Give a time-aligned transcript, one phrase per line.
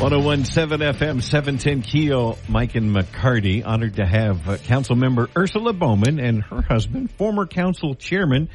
[0.00, 2.38] One zero one seven FM seven ten Keel.
[2.48, 7.46] Mike and McCarty honored to have uh, Council Member Ursula Bowman and her husband, former
[7.46, 8.48] Council Chairman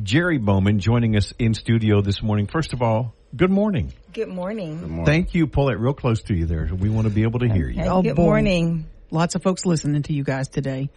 [0.00, 2.46] Jerry Bowman, joining us in studio this morning.
[2.46, 3.92] First of all, good morning.
[4.12, 5.04] Good morning.
[5.04, 5.48] Thank you.
[5.48, 6.68] Pull it real close to you there.
[6.72, 7.82] We want to be able to hear you.
[7.82, 8.86] Hey, Oh, good morning.
[9.10, 10.90] Lots of folks listening to you guys today.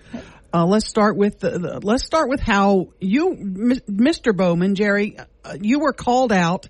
[0.54, 4.36] Uh, let's start with the, the, let's start with how you, M- Mr.
[4.36, 6.68] Bowman, Jerry, uh, you were called out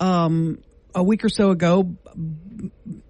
[0.00, 0.58] um,
[0.94, 1.96] a week or so ago,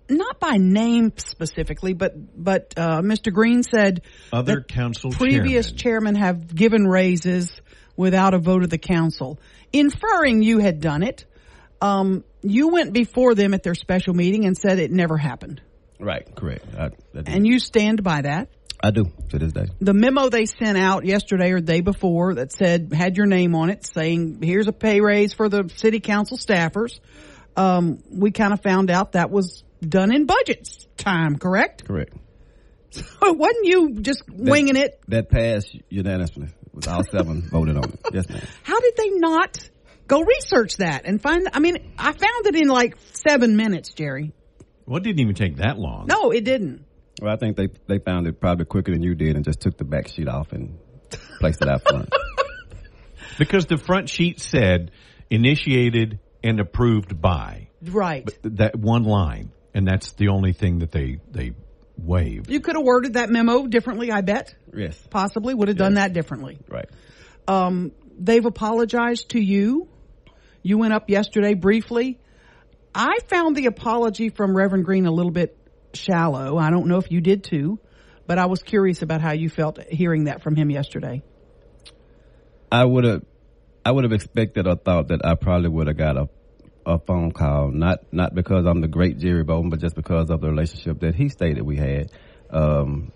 [0.09, 2.13] not by name specifically, but
[2.43, 3.33] but uh, Mr.
[3.33, 6.15] Green said Other council previous chairmen.
[6.15, 7.61] chairmen have given raises
[7.97, 9.39] without a vote of the council,
[9.73, 11.27] inferring you had done it.
[11.81, 15.63] Um, you went before them at their special meeting and said it never happened,
[15.99, 16.65] Right, correct.
[16.77, 16.91] I, I,
[17.27, 18.49] and you stand by that.
[18.83, 19.67] I do to this day.
[19.81, 23.55] the memo they sent out yesterday or the day before that said had your name
[23.55, 26.99] on it saying here's a pay raise for the city council staffers
[27.57, 32.15] um, we kind of found out that was done in budget time correct Correct.
[32.93, 33.05] it
[33.37, 38.01] wasn't you just winging it That passed unanimously with all seven voted on it.
[38.13, 38.43] Yes, ma'am.
[38.63, 39.69] how did they not
[40.07, 44.33] go research that and find i mean i found it in like seven minutes jerry
[44.87, 46.07] Well, it didn't even take that long.
[46.07, 46.85] no it didn't
[47.23, 49.77] Well, I think they they found it probably quicker than you did and just took
[49.79, 50.79] the back sheet off and
[51.39, 52.09] placed it out front.
[53.39, 54.91] Because the front sheet said
[55.31, 59.53] initiated and approved by right that one line.
[59.73, 61.53] And that's the only thing that they, they
[61.97, 62.51] waived.
[62.51, 66.15] you could have worded that memo differently i bet yes, possibly would have done that
[66.15, 66.89] differently right.
[67.47, 69.89] Um, they've apologized to you.
[70.63, 72.21] You went up yesterday briefly.
[72.95, 75.57] I found the apology from Reverend Green a little bit
[75.95, 76.59] shallow.
[76.59, 77.79] I don't know if you did too,
[78.27, 81.23] but I was curious about how you felt hearing that from him yesterday.
[82.71, 83.23] I would have
[83.85, 86.29] I would have expected or thought that I probably would have got a
[86.87, 90.41] a phone call, not not because I'm the great Jerry Bowman, but just because of
[90.41, 92.11] the relationship that he stated we had.
[92.51, 93.13] Um,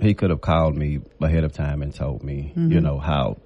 [0.00, 3.36] he could have called me ahead of time and told me, you know, how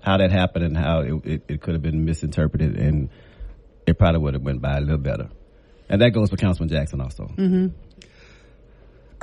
[0.00, 3.10] how that happened and how it, it, it could have been misinterpreted, and
[3.86, 5.28] it probably would have went by a little better.
[5.88, 7.24] And that goes for Councilman Jackson also.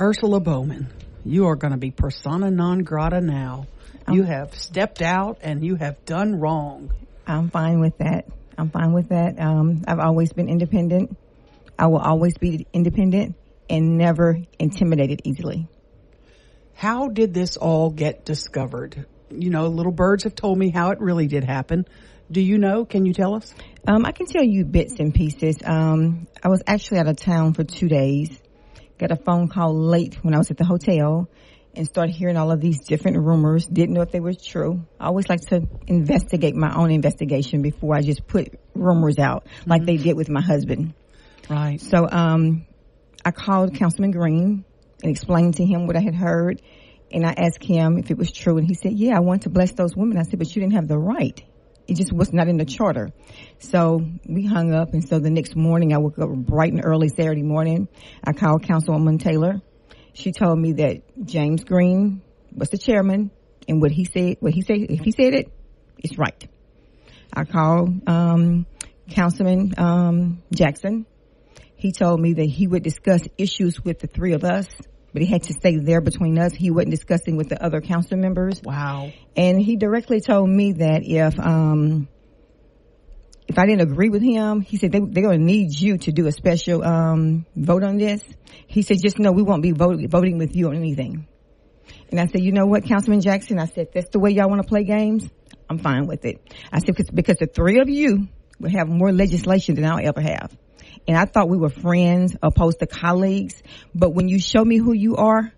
[0.00, 0.88] Ursula Bowman,
[1.24, 3.66] you are going to be persona non grata now.
[4.10, 6.92] You have stepped out and you have done wrong.
[7.26, 8.26] I'm fine with that.
[8.58, 9.40] I'm fine with that.
[9.40, 11.16] Um, I've always been independent.
[11.78, 13.36] I will always be independent
[13.70, 15.68] and never intimidated easily.
[16.74, 19.06] How did this all get discovered?
[19.30, 21.86] You know, little birds have told me how it really did happen.
[22.30, 22.84] Do you know?
[22.84, 23.54] Can you tell us?
[23.86, 25.58] Um, I can tell you bits and pieces.
[25.64, 28.41] Um, I was actually out of town for two days.
[29.02, 31.28] Got a phone call late when I was at the hotel
[31.74, 33.66] and started hearing all of these different rumors.
[33.66, 34.86] Didn't know if they were true.
[35.00, 39.84] I always like to investigate my own investigation before I just put rumors out like
[39.86, 40.94] they did with my husband.
[41.50, 41.80] Right.
[41.80, 42.64] So um,
[43.24, 44.64] I called Councilman Green
[45.02, 46.62] and explained to him what I had heard.
[47.10, 48.56] And I asked him if it was true.
[48.56, 50.16] And he said, Yeah, I want to bless those women.
[50.16, 51.42] I said, But you didn't have the right.
[51.88, 53.10] It just was not in the charter.
[53.58, 54.92] So we hung up.
[54.92, 57.88] And so the next morning, I woke up bright and early Saturday morning.
[58.24, 59.60] I called Councilwoman Taylor.
[60.12, 62.22] She told me that James Green
[62.54, 63.30] was the chairman.
[63.68, 65.52] And what he said, what he said, if he said it,
[65.98, 66.48] it's right.
[67.32, 68.66] I called um,
[69.10, 71.06] Councilman um, Jackson.
[71.76, 74.68] He told me that he would discuss issues with the three of us,
[75.12, 76.52] but he had to stay there between us.
[76.54, 78.60] He wasn't discussing with the other council members.
[78.62, 79.12] Wow.
[79.36, 82.08] And he directly told me that if um,
[83.48, 86.12] if I didn't agree with him, he said they, they're going to need you to
[86.12, 88.22] do a special um, vote on this.
[88.66, 91.26] He said, just know we won't be voting voting with you on anything.
[92.10, 93.58] And I said, you know what, Councilman Jackson?
[93.58, 95.28] I said, that's the way y'all want to play games.
[95.68, 96.40] I'm fine with it.
[96.70, 98.28] I said, because, because the three of you
[98.60, 100.56] will have more legislation than I'll ever have.
[101.06, 103.62] And I thought we were friends opposed to colleagues.
[103.94, 105.52] But when you show me who you are,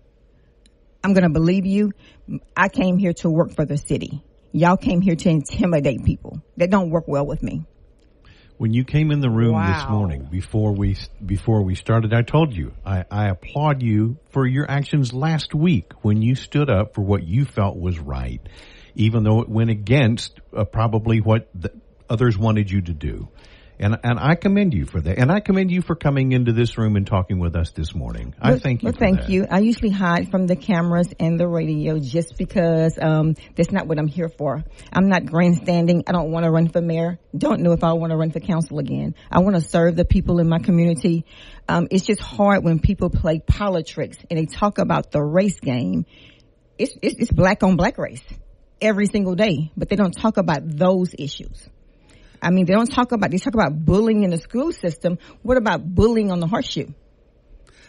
[1.03, 1.91] I'm going to believe you.
[2.57, 4.23] I came here to work for the city.
[4.51, 6.41] Y'all came here to intimidate people.
[6.57, 7.65] That don't work well with me.
[8.57, 12.55] When you came in the room this morning before we before we started, I told
[12.55, 17.01] you I, I applaud you for your actions last week when you stood up for
[17.01, 18.39] what you felt was right,
[18.95, 21.73] even though it went against uh, probably what the
[22.09, 23.27] others wanted you to do.
[23.79, 25.17] And, and I commend you for that.
[25.17, 28.33] And I commend you for coming into this room and talking with us this morning.
[28.41, 29.29] I Well- thank you Well, thank that.
[29.29, 29.45] you.
[29.49, 33.99] I usually hide from the cameras and the radio just because um, that's not what
[33.99, 34.63] I'm here for.
[34.93, 36.03] I'm not grandstanding.
[36.07, 37.19] I don't want to run for mayor.
[37.37, 39.15] Don't know if I want to run for council again.
[39.29, 41.25] I want to serve the people in my community.
[41.67, 46.05] Um, it's just hard when people play politics and they talk about the race game.
[46.77, 48.23] It's, it's, it's black on black race
[48.81, 51.67] every single day, but they don't talk about those issues.
[52.41, 55.17] I mean, they don't talk about, they talk about bullying in the school system.
[55.41, 56.87] What about bullying on the horseshoe?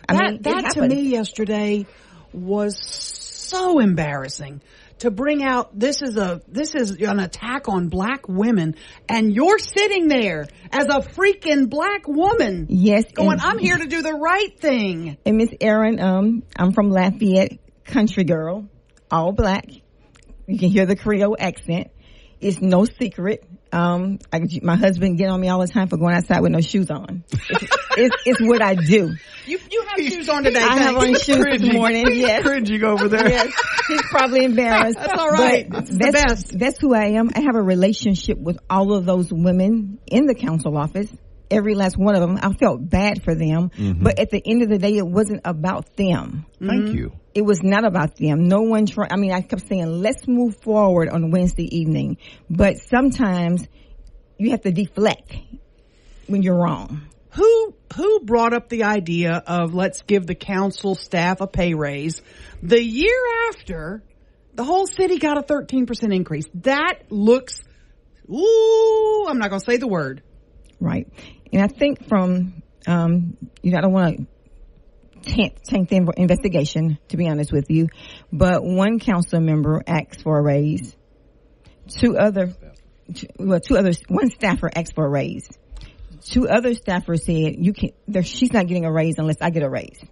[0.08, 1.86] I that mean, that to me yesterday
[2.32, 4.60] was so embarrassing
[4.98, 8.76] to bring out this is a this is an attack on black women
[9.08, 14.02] and you're sitting there as a freaking black woman Yes, going I'm here to do
[14.02, 18.68] the right thing And Miss Erin, um, I'm from Lafayette, country girl,
[19.10, 19.66] all black.
[20.46, 21.90] You can hear the Creole accent.
[22.40, 23.44] It's no secret.
[23.76, 26.62] Um, I, my husband get on me all the time for going outside with no
[26.62, 27.24] shoes on.
[27.30, 29.14] It's, it's, it's what I do.
[29.46, 31.28] you you have shoes on today I have thanks.
[31.28, 32.06] on shoes this morning.
[32.12, 32.42] Yes.
[32.42, 33.28] Cringing over there.
[33.28, 33.52] yes,
[33.86, 34.98] he's probably embarrassed.
[34.98, 35.68] That's all right.
[35.68, 36.58] But the that's, best.
[36.58, 37.30] That's who I am.
[37.34, 41.10] I have a relationship with all of those women in the council office.
[41.50, 42.38] Every last one of them.
[42.42, 44.02] I felt bad for them, Mm-hmm.
[44.02, 46.44] but at the end of the day, it wasn't about them.
[46.60, 47.12] Thank you.
[47.34, 48.48] It was not about them.
[48.48, 49.12] No one tried.
[49.12, 52.16] I mean, I kept saying, let's move forward on Wednesday evening,
[52.50, 53.66] but sometimes
[54.38, 55.36] you have to deflect
[56.26, 57.02] when you're wrong.
[57.30, 62.20] who who brought up the idea of let's give the council staff a pay raise
[62.62, 64.02] the year after
[64.54, 67.60] the whole city got a 13% increase that looks
[68.28, 70.22] ooh i'm not going to say the word
[70.78, 71.08] Right.
[71.52, 74.28] And I think from, um, you know, I don't want
[75.24, 77.88] to tank, tank the investigation, to be honest with you,
[78.32, 80.96] but one council member asked for a raise.
[81.88, 82.52] Two other,
[83.38, 85.48] well, two others, one staffer asked for a raise.
[86.24, 89.62] Two other staffers said, you can, there, she's not getting a raise unless I get
[89.62, 90.04] a raise.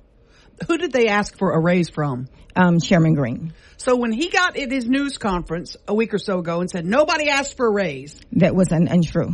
[0.69, 3.53] who did they ask for a raise from Um, Chairman Green.
[3.77, 6.87] so when he got at his news conference a week or so ago and said
[6.87, 9.33] nobody asked for a raise That was an untrue.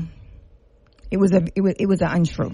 [1.10, 2.52] It was a, it was, it was an untrue.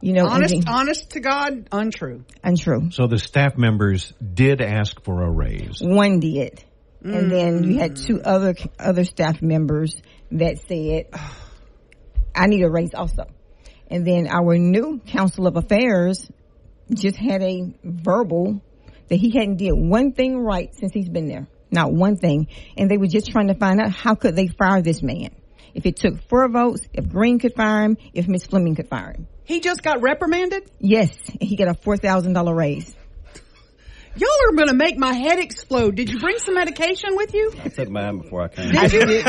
[0.00, 2.90] You know, honest and the- honest to god untrue untrue.
[2.90, 5.78] So the staff members did ask for a raise.
[5.80, 6.62] One did.
[7.02, 8.06] And then you had mm.
[8.06, 9.94] two other other staff members
[10.32, 11.06] that said,
[12.34, 13.24] "I need a raise also."
[13.88, 16.30] And then our new council of affairs
[16.92, 18.62] just had a verbal
[19.08, 22.48] that he hadn't did one thing right since he's been there, not one thing.
[22.76, 25.30] And they were just trying to find out how could they fire this man.
[25.74, 29.12] If it took four votes, if Green could fire him, if Miss Fleming could fire
[29.12, 29.26] him.
[29.44, 32.94] he just got reprimanded Yes, and he got a four thousand dollar raise.
[34.16, 37.52] y'all are going to make my head explode did you bring some medication with you
[37.64, 38.76] I took mine before I came.
[38.78, 39.26] I didn't.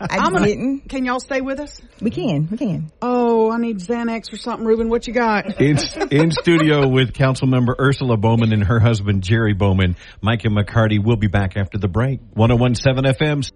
[0.00, 0.88] I I'm gonna, didn't.
[0.88, 2.48] can y'all stay with us We can.
[2.50, 2.90] We can.
[3.02, 4.88] Oh, I need Xanax or something, Ruben.
[4.88, 5.60] What you got?
[5.60, 5.76] In,
[6.10, 10.98] in studio with Councilmember Ursula Bowman and her husband Jerry Bowman, Mike and McCarty.
[11.04, 12.20] We'll be back after the break.
[12.34, 13.52] 1017 FM.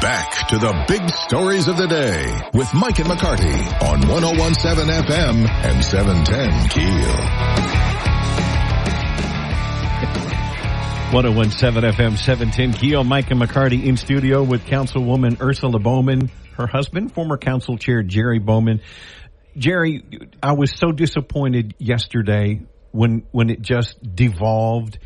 [0.00, 2.24] Back to the big stories of the day
[2.54, 7.60] with Mike and McCarty on 1017 FM and 710 Keel.
[11.12, 17.12] 1017 FM 710 Keel, Mike and McCarty in studio with Councilwoman Ursula Bowman, her husband,
[17.12, 18.80] former council chair Jerry Bowman.
[19.58, 20.02] Jerry,
[20.42, 22.62] I was so disappointed yesterday
[22.92, 24.98] when, when it just devolved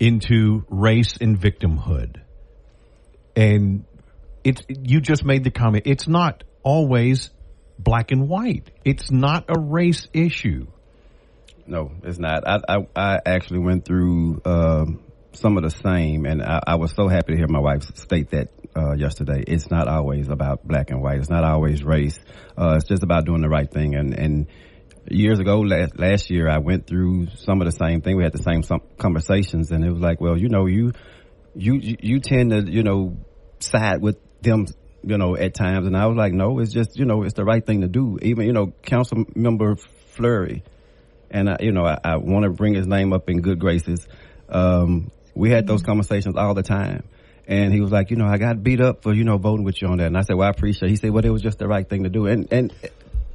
[0.00, 2.22] into race and victimhood.
[3.36, 3.84] And
[4.44, 7.30] it's, you just made the comment, it's not always
[7.78, 8.70] black and white.
[8.84, 10.66] It's not a race issue.
[11.66, 12.48] No, it's not.
[12.48, 15.00] I I, I actually went through um,
[15.32, 18.30] some of the same, and I, I was so happy to hear my wife state
[18.30, 19.44] that uh, yesterday.
[19.46, 21.18] It's not always about black and white.
[21.18, 22.18] It's not always race.
[22.56, 23.94] Uh, it's just about doing the right thing.
[23.94, 24.46] And and
[25.10, 28.16] years ago, last last year, I went through some of the same thing.
[28.16, 28.62] We had the same
[28.98, 30.92] conversations, and it was like, well, you know, you
[31.54, 33.18] you you tend to you know
[33.60, 34.66] side with them
[35.02, 35.86] you know at times.
[35.86, 38.18] And i was like no it's just you know it's the right thing to do.
[38.22, 40.62] Even you know council member Fleury
[41.30, 44.06] and I, you know i, I want to bring his name up in good graces.
[44.48, 47.04] Um we had those conversations all the time.
[47.46, 49.80] And he was like you know i got beat up for you know voting with
[49.80, 50.06] you on that.
[50.06, 50.90] And i said well i appreciate it.
[50.90, 52.26] he said well it was just the right thing to do.
[52.26, 52.72] And and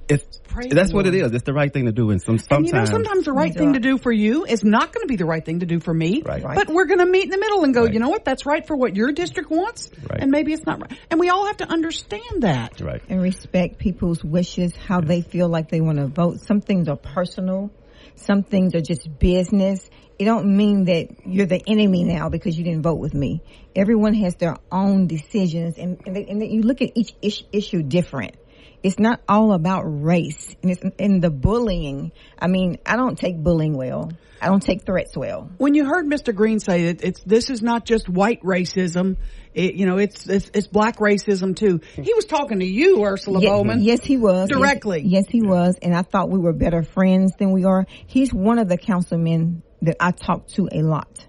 [0.10, 1.32] it's Praise that's the what it is.
[1.32, 3.54] It's the right thing to do and some And sometimes you know, sometimes the right
[3.54, 5.80] thing to do for you is not going to be the right thing to do
[5.80, 6.22] for me.
[6.24, 6.44] Right.
[6.44, 6.56] Right.
[6.56, 7.94] But we're going to meet in the middle and go, Right.
[7.94, 8.24] you know what?
[8.24, 9.90] That's right for what your district wants.
[10.10, 10.22] Right.
[10.22, 10.98] And maybe it's not right.
[11.10, 12.80] And we all have to understand that.
[12.82, 16.42] right and respect people's wishes, how they feel like they want to vote.
[16.42, 17.72] Some things are personal.
[18.16, 19.90] Some things are just business.
[20.20, 23.42] it don't mean that you're the enemy now because you didn't vote with me.
[23.76, 27.44] Everyone has their own decisions, and and, they, and they, you look at each ish,
[27.52, 28.36] issue different.
[28.84, 32.12] It's not all about race, and it's in the bullying.
[32.38, 34.12] I mean, I don't take bullying well.
[34.42, 35.50] I don't take threats well.
[35.58, 36.36] When you heard Mr.
[36.36, 39.16] Green say that it's this is not just white racism,
[39.54, 41.80] it, you know, it's, it's it's black racism too.
[41.96, 43.82] He was talking to you, Ursula Ye- Bowman.
[43.82, 45.00] Yes, he was Directly.
[45.02, 47.86] Yes, yes, he was, and I thought we were better friends than we are.
[48.08, 51.26] He's one of the councilmen that I talk to a lot.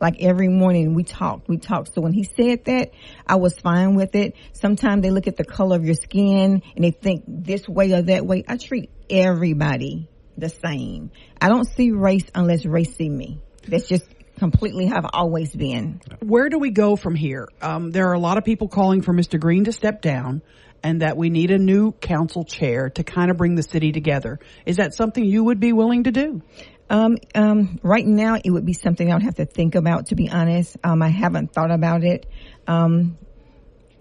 [0.00, 1.88] Like every morning we talk, we talk.
[1.92, 2.92] So when he said that,
[3.26, 4.34] I was fine with it.
[4.52, 8.02] Sometimes they look at the color of your skin and they think this way or
[8.02, 8.44] that way.
[8.48, 11.10] I treat everybody the same.
[11.40, 13.40] I don't see race unless race see me.
[13.68, 14.04] That's just
[14.38, 16.00] completely how I've always been.
[16.20, 17.46] Where do we go from here?
[17.60, 19.38] Um, there are a lot of people calling for Mr.
[19.38, 20.40] Green to step down
[20.82, 24.38] and that we need a new council chair to kind of bring the city together.
[24.64, 26.42] Is that something you would be willing to do?
[26.90, 30.06] Um, um, right now, it would be something I would have to think about.
[30.06, 32.26] To be honest, um, I haven't thought about it.
[32.66, 33.16] Um,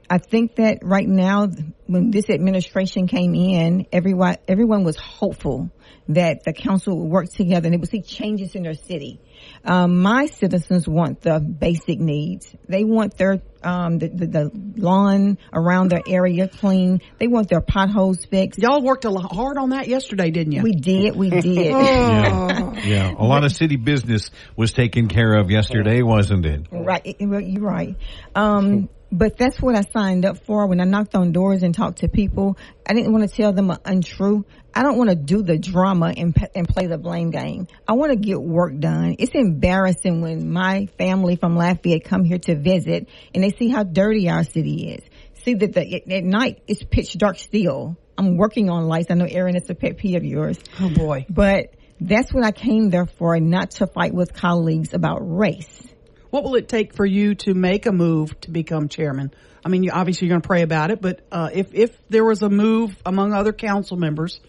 [0.10, 1.48] I think that right now,
[1.86, 5.70] when this administration came in, everyone everyone was hopeful
[6.08, 9.22] that the council would work together and they would see changes in their city.
[9.64, 12.52] Um, my citizens want the basic needs.
[12.68, 17.02] They want their um, the, the, the lawn around their area clean.
[17.18, 18.60] They want their potholes fixed.
[18.60, 20.62] Y'all worked a lot hard on that yesterday, didn't you?
[20.64, 21.46] We did, we did.
[21.46, 22.74] Yeah.
[22.84, 23.12] yeah.
[23.18, 26.68] A lot of city business was taken care of yesterday, wasn't it?
[26.72, 27.96] Right, it- it- you're right.
[28.36, 32.00] Um, but that's what I signed up for when I knocked on doors and talked
[32.00, 32.58] to people.
[32.86, 34.46] I didn't want to tell them an untrue.
[34.74, 37.68] I don't want to do the drama and, and play the blame game.
[37.88, 39.16] I want to get work done.
[39.18, 43.84] It's embarrassing when my family from Lafayette come here to visit and they see how
[43.84, 45.04] dirty our city is.
[45.44, 47.98] See that the, at, night it's pitch dark still.
[48.18, 49.10] I'm working on lights.
[49.10, 50.60] I know Erin, it's a pet peeve of yours.
[50.80, 51.26] oh boy.
[51.30, 55.89] But that's what I came there for, not to fight with colleagues about race.
[56.30, 59.32] What will it take for you to make a move to become chairman?
[59.66, 62.24] I mean, you, obviously you're going to pray about it, but uh, if if there
[62.24, 64.40] was a move among other council members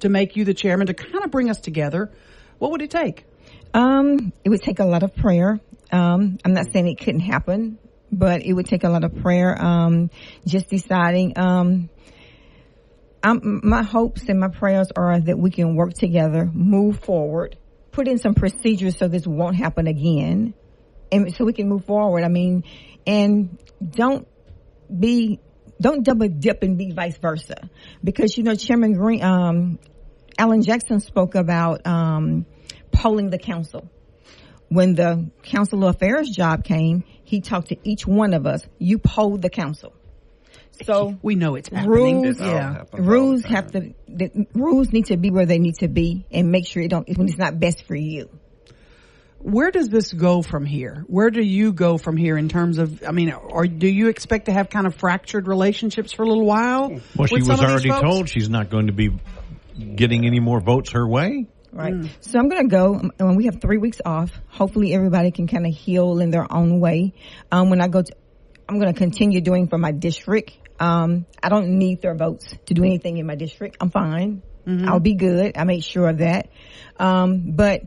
[0.00, 2.10] to make you the chairman to kind of bring us together,
[2.58, 3.24] what would it take?
[3.74, 5.60] Um, it would take a lot of prayer.
[5.90, 7.78] Um, I'm not saying it couldn't happen,
[8.12, 9.60] but it would take a lot of prayer.
[9.60, 10.10] Um,
[10.46, 11.38] just deciding.
[11.38, 11.90] Um,
[13.22, 17.56] my hopes and my prayers are that we can work together, move forward,
[17.92, 20.54] put in some procedures so this won't happen again,
[21.12, 22.24] and so we can move forward.
[22.24, 22.64] I mean,
[23.06, 24.26] and don't
[24.88, 25.40] be
[25.80, 27.70] don't double dip and be vice versa,
[28.02, 29.78] because you know Chairman Green, um,
[30.38, 32.46] Alan Jackson spoke about um,
[32.92, 33.90] polling the council.
[34.68, 38.64] When the council of affairs job came, he talked to each one of us.
[38.78, 39.94] You polled the council.
[40.84, 42.22] So We know it's happening.
[42.22, 42.72] rules, yeah.
[42.72, 43.92] happens rules have to.
[44.08, 47.06] The rules need to be where they need to be, and make sure it don't
[47.18, 48.30] when it's not best for you.
[49.42, 51.04] Where does this go from here?
[51.06, 53.02] Where do you go from here in terms of?
[53.06, 56.44] I mean, or do you expect to have kind of fractured relationships for a little
[56.44, 57.00] while?
[57.16, 59.10] Well, she with some was of already told she's not going to be
[59.96, 61.46] getting any more votes her way.
[61.72, 61.94] Right.
[62.20, 64.30] So I'm going to go, when we have three weeks off.
[64.48, 67.14] Hopefully everybody can kind of heal in their own way.
[67.50, 68.12] Um, when I go to,
[68.68, 70.52] I'm going to continue doing for my district.
[70.80, 73.76] Um, I don't need their votes to do anything in my district.
[73.80, 74.42] I'm fine.
[74.66, 75.56] I'll be good.
[75.56, 76.48] I make sure of that.
[76.96, 77.82] Um, but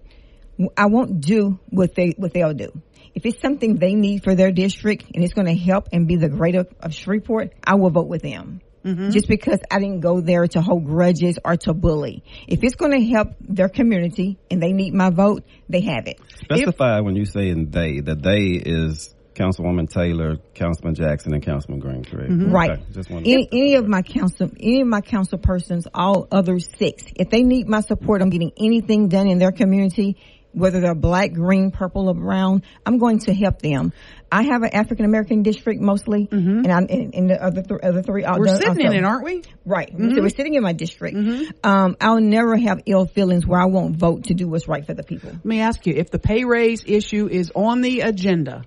[0.77, 2.71] I won't do what they, what they'll do.
[3.15, 6.15] If it's something they need for their district and it's going to help and be
[6.15, 8.61] the greater of Shreveport, I will vote with them.
[8.83, 9.11] Mm-hmm.
[9.11, 12.23] Just because I didn't go there to hold grudges or to bully.
[12.47, 16.19] If it's going to help their community and they need my vote, they have it.
[16.43, 21.79] Specify when you say in they, the they is Councilwoman Taylor, Councilman Jackson, and Councilman
[21.79, 22.29] Green, correct?
[22.29, 22.51] Mm-hmm.
[22.51, 22.71] Right.
[22.71, 23.23] Okay, Just one.
[23.25, 27.43] Any, any of my council, any of my council persons, all other six, if they
[27.43, 30.17] need my support, I'm getting anything done in their community,
[30.53, 33.91] whether they're black, green, purple, or brown, I'm going to help them.
[34.31, 38.01] I have an African American district mostly, and I'm in, in the other, th- other
[38.01, 38.23] three.
[38.23, 38.39] Mm-hmm.
[38.39, 39.43] We're sitting in it, aren't we?
[39.65, 39.89] Right.
[39.91, 41.17] So we're sitting in my district.
[41.63, 44.93] Um, I'll never have ill feelings where I won't vote to do what's right for
[44.93, 45.29] the people.
[45.29, 48.63] Let me ask you: if the pay raise issue is on the agenda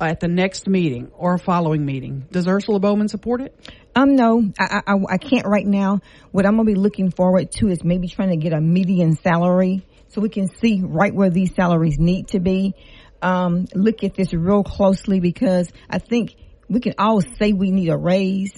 [0.00, 3.54] at the next meeting or a following meeting, does Ursula Bowman support it?
[3.94, 6.00] Um, no, I, I, I can't right now.
[6.30, 9.84] What I'm gonna be looking forward to is maybe trying to get a median salary
[10.10, 12.74] so we can see right where these salaries need to be.
[13.22, 16.36] Um, look at this real closely because I think
[16.68, 18.52] we can all say we need a raise.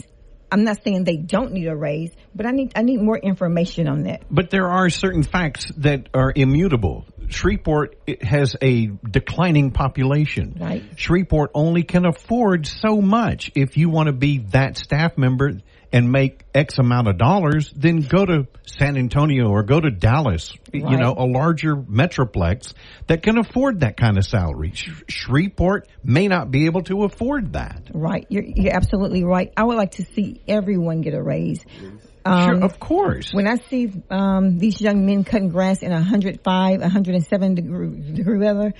[0.51, 3.89] I'm not saying they don't need a raise, but I need I need more information
[3.89, 4.23] on that.
[4.31, 7.07] But there are certain facts that are immutable.
[7.29, 10.59] Shreveport has a declining population.
[10.61, 10.85] Right.
[10.97, 13.51] Shreveport only can afford so much.
[13.55, 15.53] If you want to be that staff member,
[15.93, 20.53] and make X amount of dollars, then go to San Antonio or go to Dallas,
[20.73, 22.73] you know, a larger metroplex
[23.09, 24.73] that can afford that kind of salary.
[24.75, 27.91] Sh- Shreveport may not be able to afford that.
[27.93, 28.27] Right.
[28.31, 29.53] You're, you're absolutely right.
[29.57, 31.61] I would like to see everyone get a raise.
[31.79, 31.93] sure,
[32.25, 33.33] Um, of course.
[33.33, 38.73] When I see um, these young men cutting grass in 105, 107 degree, degree weather,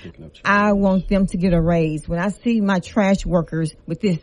[0.43, 2.07] I want them to get a raise.
[2.07, 4.17] When I see my trash workers with this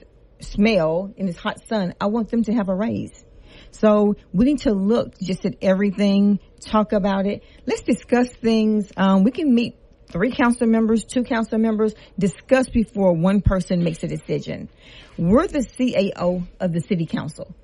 [0.44, 3.24] smell in this hot sun, I want them to have a raise.
[3.72, 7.44] So we need to look just at everything, talk about it.
[7.66, 8.90] Let's discuss things.
[8.96, 9.76] Um, we can meet
[10.10, 14.68] three council members, two council members, discuss before one person makes a decision.
[15.16, 17.54] We're the CAO of the city council.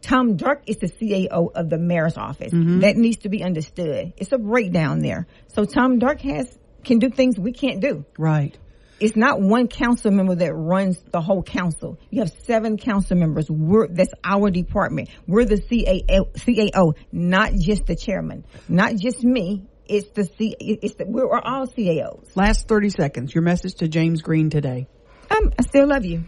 [0.00, 2.50] Tom Dark is the CAO of the mayor's office.
[2.80, 4.14] That needs to be understood.
[4.16, 5.28] It's a breakdown there.
[5.48, 8.04] So Tom Dark has can do things we can't do.
[8.18, 8.56] Right.
[9.02, 11.98] It's not one council member that runs the whole council.
[12.10, 13.50] You have seven council members.
[13.50, 15.08] We're, that's our department.
[15.26, 19.66] We're the CAO, CAO, not just the chairman, not just me.
[19.86, 22.36] It's the C, it's the, we're all CAOs.
[22.36, 23.34] Last 30 seconds.
[23.34, 24.86] Your message to James Green today.
[25.32, 26.22] Um, I still love you.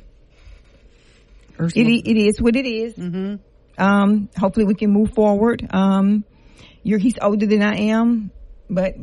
[1.61, 1.89] Ursula.
[1.89, 2.99] It, it is what it is.
[3.79, 5.65] Um, hopefully we can move forward.
[5.71, 6.25] Um,
[6.83, 8.33] you're, he's older than I am,
[8.69, 8.97] but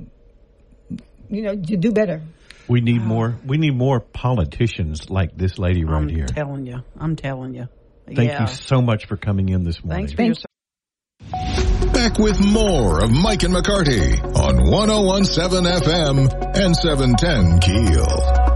[1.29, 2.21] you know, you do better.
[2.67, 3.37] We need more.
[3.45, 6.25] We need more politicians like this lady right here.
[6.29, 6.79] I'm telling you.
[6.97, 7.67] I'm telling you.
[8.05, 8.41] Thank yeah.
[8.41, 10.07] you so much for coming in this morning.
[10.07, 16.75] Thanks for your Thank Back with more of Mike and McCarty on 1017 FM and
[16.75, 18.51] 710 Keel.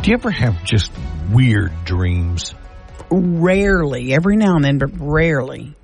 [0.00, 0.92] Do you ever have just
[1.30, 2.54] weird dreams?
[3.10, 4.14] Rarely.
[4.14, 5.74] Every now and then, but rarely.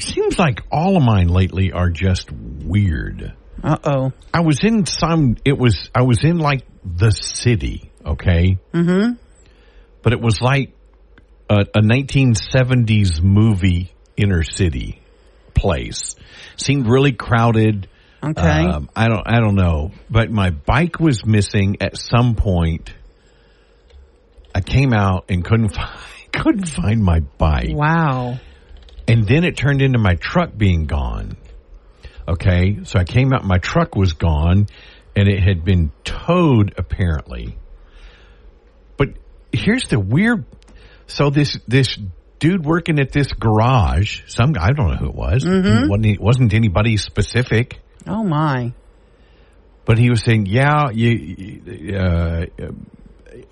[0.00, 3.34] Seems like all of mine lately are just weird.
[3.62, 4.12] Uh oh.
[4.32, 8.58] I was in some, it was, I was in like the city, okay?
[8.72, 9.14] Mm-hmm.
[10.02, 10.72] But it was like
[11.48, 15.00] a, a 1970s movie inner city
[15.54, 16.16] place.
[16.56, 17.88] Seemed really crowded.
[18.22, 18.66] Okay.
[18.66, 22.92] Um, I don't, I don't know, but my bike was missing at some point.
[24.54, 25.90] I came out and couldn't find,
[26.32, 27.70] couldn't find my bike.
[27.72, 28.38] wow.
[29.08, 31.36] And then it turned into my truck being gone.
[32.28, 32.80] Okay.
[32.84, 34.66] So I came out, my truck was gone
[35.16, 37.58] and it had been towed apparently.
[38.96, 39.08] But
[39.52, 40.44] here's the weird,
[41.06, 41.98] so this, this
[42.38, 45.44] dude working at this garage, some, I don't know who it was.
[45.44, 48.72] It wasn't, it wasn't anybody specific, Oh my.
[49.84, 52.46] but he was saying, yeah, you, uh,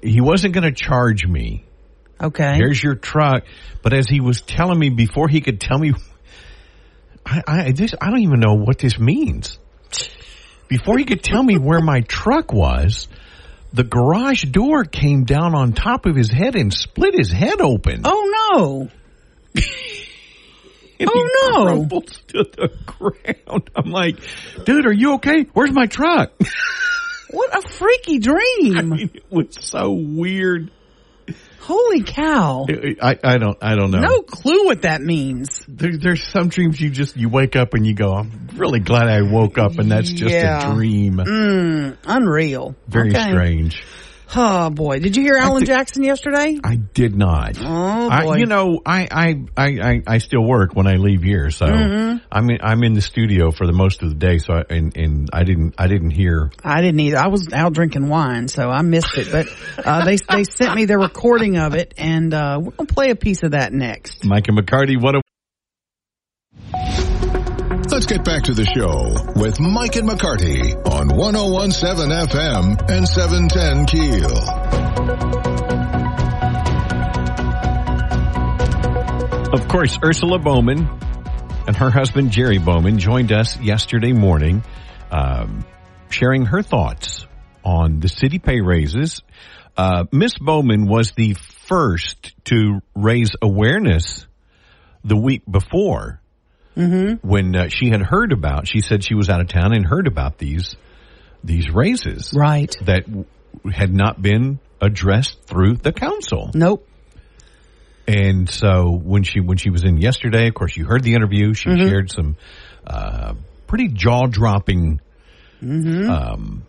[0.03, 1.65] he wasn't going to charge me.
[2.21, 2.55] Okay.
[2.57, 3.45] Here's your truck.
[3.83, 5.93] But as he was telling me before he could tell me,
[7.25, 9.59] I, I this I don't even know what this means.
[10.69, 13.09] Before he could tell me where my truck was,
[13.73, 18.03] the garage door came down on top of his head and split his head open.
[18.05, 18.89] oh
[19.55, 19.63] no.
[21.01, 21.63] Oh, he no.
[21.65, 23.71] crumbles to the ground.
[23.77, 24.19] I'm like,
[24.65, 25.45] dude, are you okay?
[25.53, 26.33] Where's my truck?
[27.31, 28.79] What a freaky dream.
[28.79, 30.71] I mean, it was so weird.
[31.61, 32.67] Holy cow.
[33.03, 34.01] I, I don't I don't know.
[34.01, 35.63] No clue what that means.
[35.69, 39.09] There, there's some dreams you just you wake up and you go, I'm really glad
[39.09, 40.71] I woke up and that's just Yeah.
[40.71, 41.17] a dream.
[41.17, 42.75] Mm, unreal.
[42.87, 43.23] Very Okay.
[43.23, 43.83] strange.
[44.35, 44.99] Oh boy.
[45.01, 46.59] Did you hear Alan Jackson yesterday?
[46.63, 47.57] I did not.
[47.61, 48.37] Oh I, boy.
[48.37, 52.19] you know, I, I, I, I, I still work when I leave here, so Mm-hmm.
[52.31, 54.39] I'm in, I'm in the studio for the most of the day.
[54.39, 56.51] So I, and and I didn't I didn't hear.
[56.63, 57.19] I didn't either.
[57.19, 59.29] I was out drinking wine, so I missed it.
[59.33, 59.47] But
[59.87, 63.17] uh, they they sent me the recording of it, and uh, we're gonna play a
[63.17, 64.25] piece of that next.
[64.25, 65.23] Mike and McCarty, what a
[67.99, 73.87] Let's get back to the show with Mike and McCarty on 1017 FM and 710
[73.87, 74.39] Keel.
[79.53, 80.89] Of course, Ursula Bowman
[81.67, 84.63] and her husband Jerry Bowman joined us yesterday morning,
[85.11, 85.65] um,
[86.09, 87.27] sharing her thoughts
[87.65, 89.23] on the city pay raises.
[89.77, 94.25] Uh, Miss Bowman was the first to raise awareness
[95.03, 96.23] the week before
[97.23, 98.69] when uh, she had heard about.
[98.69, 100.77] She said she was out of town and heard about these
[101.45, 102.75] these raises Right.
[102.85, 103.25] that w-
[103.73, 106.51] had not been addressed through the council.
[106.55, 106.87] Nope.
[108.07, 111.53] And so when she when she was in yesterday, of course, you heard the interview.
[111.55, 111.89] She Mm-hmm.
[111.89, 112.37] shared some
[112.87, 113.35] uh,
[113.67, 115.01] pretty jaw dropping
[115.63, 116.09] Mm-hmm.
[116.09, 116.63] um,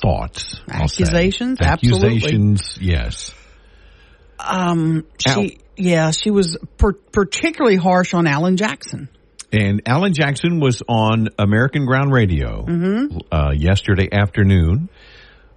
[0.00, 0.60] thoughts.
[0.70, 1.58] Accusations?
[1.60, 2.08] Absolutely.
[2.18, 2.78] accusations.
[2.80, 3.34] Yes,
[4.38, 5.46] Um, she, Ow.
[5.76, 9.08] yeah, she was per- particularly harsh on Alan Jackson.
[9.56, 13.18] And Alan Jackson was on American Ground Radio Mm-hmm.
[13.32, 14.90] uh, yesterday afternoon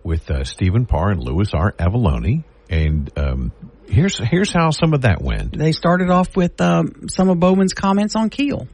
[0.03, 1.73] with uh, Stephen Parr and Louis R.
[1.73, 2.45] Avallone.
[2.69, 3.51] And um,
[3.87, 5.57] here's here's how some of that went.
[5.57, 8.67] They started off with um, some of Bowman's comments on Keel.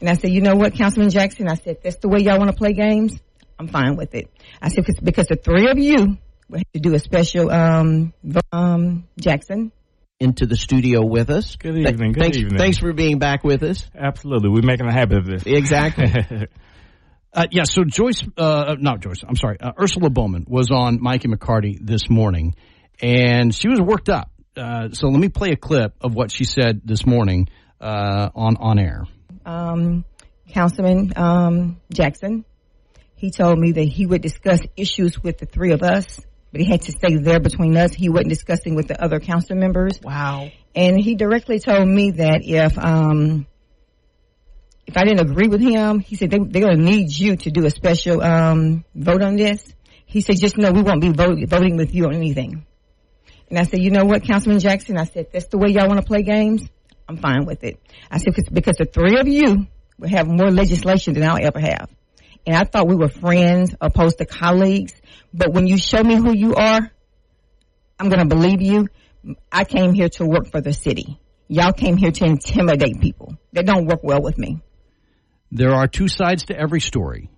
[0.00, 1.48] And I said, you know what, Councilman Jackson?
[1.48, 3.18] I said, that's the way y'all want to play games.
[3.58, 4.30] I'm fine with it.
[4.60, 6.18] I said, because, because the three of you
[6.50, 8.12] will have to do a special, um,
[8.52, 9.72] um, Jackson.
[10.18, 11.56] Into the studio with us.
[11.56, 12.12] Good evening.
[12.12, 12.58] Good thanks, evening.
[12.58, 13.86] Thanks for being back with us.
[13.94, 14.48] Absolutely.
[14.48, 15.42] We're making a habit of this.
[15.44, 16.48] Exactly.
[17.36, 21.28] Uh, yeah, so Joyce, uh, not Joyce, I'm sorry, uh, Ursula Bowman was on Mikey
[21.28, 22.54] McCarty this morning,
[23.02, 24.30] and she was worked up.
[24.56, 27.48] Uh, so let me play a clip of what she said this morning
[27.78, 29.04] uh, on on air.
[29.44, 30.06] Um,
[30.50, 32.46] Councilman, um, Jackson,
[33.16, 36.20] he told me that he would discuss issues with the three of us,
[36.56, 37.92] but he had to stay there between us.
[37.92, 40.00] He wasn't discussing with the other council members.
[40.02, 40.50] Wow.
[40.74, 43.46] And he directly told me that if, um,
[44.86, 47.50] if I didn't agree with him, he said they, they're going to need you to
[47.50, 49.74] do a special um, vote on this.
[50.06, 52.64] He said, just know we won't be vote, voting with you on anything.
[53.50, 54.96] And I said, you know what, Councilman Jackson?
[54.96, 56.66] I said, that's the way y'all want to play games.
[57.06, 57.78] I'm fine with it.
[58.10, 59.66] I said, because, because the three of you
[59.98, 61.90] will have more legislation than I'll ever have.
[62.46, 64.94] And I thought we were friends opposed to colleagues.
[65.36, 66.90] But when you show me who you are,
[68.00, 68.88] I'm going to believe you.
[69.52, 71.20] I came here to work for the city.
[71.48, 73.36] Y'all came here to intimidate people.
[73.52, 74.60] That don't work well with me.
[75.52, 77.28] There are two sides to every story.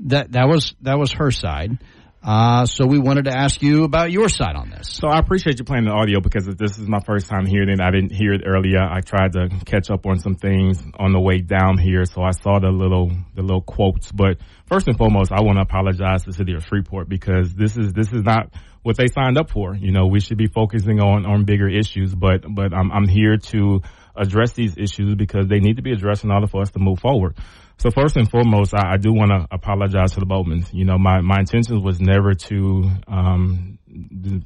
[0.00, 1.78] That that was that was her side.
[2.26, 4.88] Uh, so we wanted to ask you about your side on this.
[4.90, 7.80] So I appreciate you playing the audio because this is my first time hearing it.
[7.80, 8.80] I didn't hear it earlier.
[8.80, 12.32] I tried to catch up on some things on the way down here, so I
[12.32, 14.10] saw the little the little quotes.
[14.10, 17.76] But first and foremost, I want to apologize to the city of Shreveport because this
[17.76, 19.76] is this is not what they signed up for.
[19.76, 23.36] You know, we should be focusing on on bigger issues, but but I'm I'm here
[23.36, 23.82] to
[24.16, 26.98] address these issues because they need to be addressed in order for us to move
[26.98, 27.36] forward.
[27.78, 30.72] So first and foremost, I, I do want to apologize to the Bowmans.
[30.72, 33.78] You know, my, my intentions was never to um,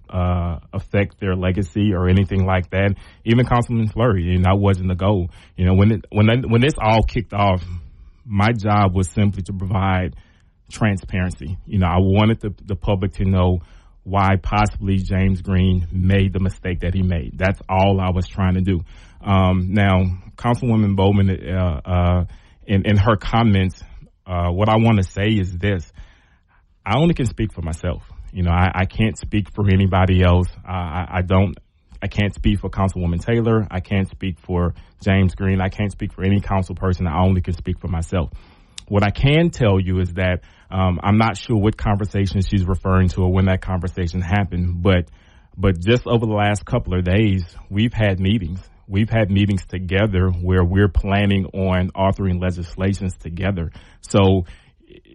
[0.08, 2.96] uh, affect their legacy or anything like that.
[3.24, 5.30] Even Councilman Fleury, and that wasn't the goal.
[5.56, 7.62] You know, when it, when they, when this all kicked off,
[8.24, 10.16] my job was simply to provide
[10.70, 11.56] transparency.
[11.66, 13.60] You know, I wanted the, the public to know
[14.02, 17.38] why possibly James Green made the mistake that he made.
[17.38, 18.80] That's all I was trying to do.
[19.20, 20.02] Um, now,
[20.36, 22.24] Councilwoman Bowman, uh, uh,
[22.70, 23.82] in, in her comments,
[24.24, 25.90] uh, what I want to say is this.
[26.86, 28.02] I only can speak for myself.
[28.32, 30.46] You know, I, I can't speak for anybody else.
[30.64, 31.58] I, I don't,
[32.00, 33.66] I can't speak for Councilwoman Taylor.
[33.70, 35.60] I can't speak for James Green.
[35.60, 37.08] I can't speak for any council person.
[37.08, 38.30] I only can speak for myself.
[38.86, 43.08] What I can tell you is that um, I'm not sure what conversation she's referring
[43.08, 45.10] to or when that conversation happened, but
[45.56, 48.60] but just over the last couple of days, we've had meetings.
[48.90, 53.70] We've had meetings together where we're planning on authoring legislations together.
[54.00, 54.46] So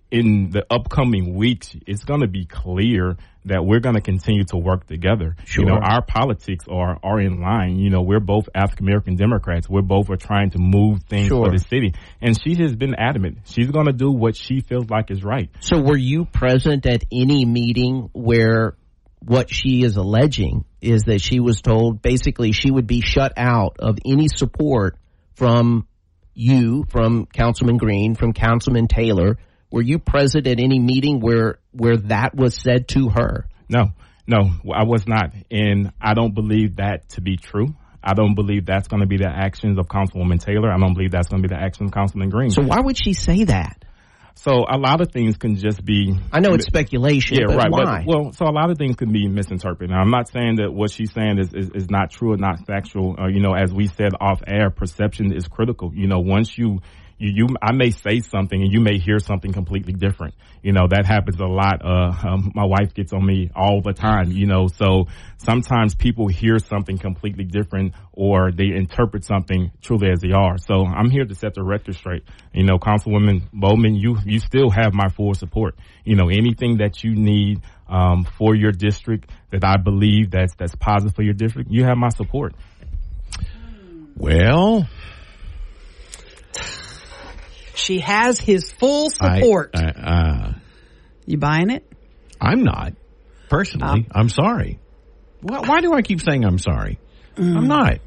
[0.10, 4.58] in the upcoming weeks, it's going to be clear that we're going to continue to
[4.58, 5.36] work together.
[5.44, 5.66] Sure.
[5.66, 7.78] You know, our politics are, are in line.
[7.78, 9.70] You know, we're both African American Democrats.
[9.70, 11.46] We're both are trying to move things Sure.
[11.46, 11.96] for the city.
[12.22, 13.40] And she has been adamant.
[13.44, 15.50] She's going to do what she feels like is right.
[15.60, 18.76] So were you present at any meeting where
[19.20, 23.78] what she is alleging is that she was told basically she would be shut out
[23.80, 24.98] of any support
[25.36, 25.88] from
[26.34, 29.38] you, from Councilman Green, from Councilman Taylor?
[29.72, 33.48] Were you present at any meeting where where that was said to her?
[33.68, 33.92] No,
[34.28, 35.34] no, I was not.
[35.52, 37.76] And I don't believe that to be true.
[38.04, 40.72] I don't believe that's going to be the actions of Councilwoman Taylor.
[40.72, 42.52] I don't believe that's going to be the actions of Councilman Green.
[42.52, 43.84] So why would she say that?
[44.38, 46.14] So a lot of things can just be.
[46.32, 47.72] I know it's speculation, Yeah, but right.
[47.72, 48.04] why?
[48.06, 49.90] But, well, so a lot of things can be misinterpreted.
[49.90, 52.66] Now, I'm not saying that what she's saying is, is, is not true or not
[52.68, 53.16] factual.
[53.18, 55.92] Uh, you know, as we said off air, perception is critical.
[55.94, 56.82] You know, once you,
[57.18, 60.34] you, you, I may say something and you may hear something completely different.
[60.62, 61.82] You know, that happens a lot.
[61.84, 66.28] Uh, um, my wife gets on me all the time, you know, so sometimes people
[66.28, 70.58] hear something completely different or they interpret something truly as they are.
[70.58, 72.24] So I'm here to set the record straight.
[72.54, 75.76] You know, Councilwoman Bowman, you, you still have my full support.
[76.04, 80.76] You know, anything that you need, um, for your district that I believe that's, that's
[80.76, 82.56] positive for your district, you have my support.
[84.18, 84.88] Well,
[87.76, 89.72] She has his full support.
[89.76, 90.54] I, uh,
[91.26, 91.86] you buying it?
[92.40, 92.94] I'm not
[93.50, 94.08] personally.
[94.12, 94.80] I'm sorry.
[95.42, 97.00] Why, why do I keep saying I'm sorry?
[97.38, 98.00] I'm not.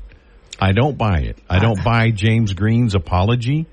[0.60, 1.38] I don't buy it.
[1.48, 3.66] I don't buy James Green's apology.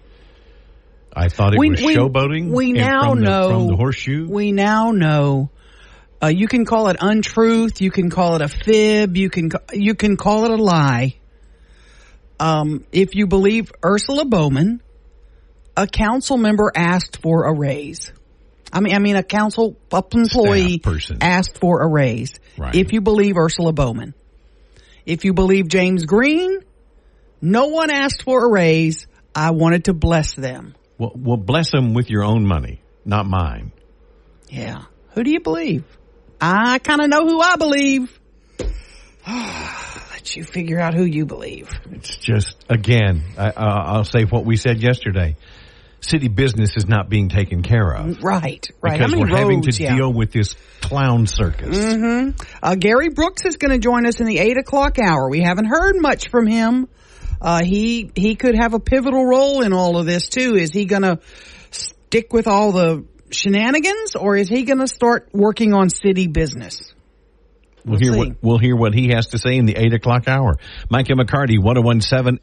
[1.16, 2.52] I thought it was showboating.
[2.52, 4.28] We now from the, know from the horseshoe.
[4.30, 5.50] We now know.
[6.22, 7.82] Uh, you can call it untruth.
[7.82, 9.16] You can call it a fib.
[9.16, 11.16] You can you can call it a lie.
[12.40, 14.82] Um, if you believe Ursula Bowman,
[15.78, 18.12] a council member asked for a raise.
[18.72, 21.20] I mean, I mean, a council employee person.
[21.22, 22.34] asked for a raise.
[22.58, 22.76] Right.
[22.76, 24.14] If you believe Ursula Bowman,
[25.06, 26.60] if you believe James Green,
[27.42, 29.08] no one asked for a raise.
[29.34, 30.76] I wanted to bless them.
[30.98, 33.72] Well, well, bless them with your own money, not mine.
[34.50, 34.84] Yeah.
[35.14, 35.84] Who do you believe?
[36.40, 38.20] I kind of know who I believe.
[39.28, 41.70] Let you figure out who you believe.
[41.92, 45.36] It's just again, I, uh, I'll say what we said yesterday.
[46.10, 49.00] City business is not being taken care of Right, right.
[49.00, 49.96] because we're having to yeah.
[49.96, 51.78] deal with this clown circus.
[52.62, 55.30] Uh, Gary Brooks is going to join us in the eight o'clock hour.
[55.30, 56.88] We haven't heard much from him.
[57.42, 60.56] Uh, he he could have a pivotal role in all of this too.
[60.56, 61.20] Is he going to
[61.72, 66.94] stick with all the shenanigans, or is he going to start working on city business?
[67.86, 68.18] We'll hear see.
[68.18, 70.58] what we'll hear what he has to say in the eight o'clock hour.
[70.90, 72.40] Micah McCarty, one zero one seven.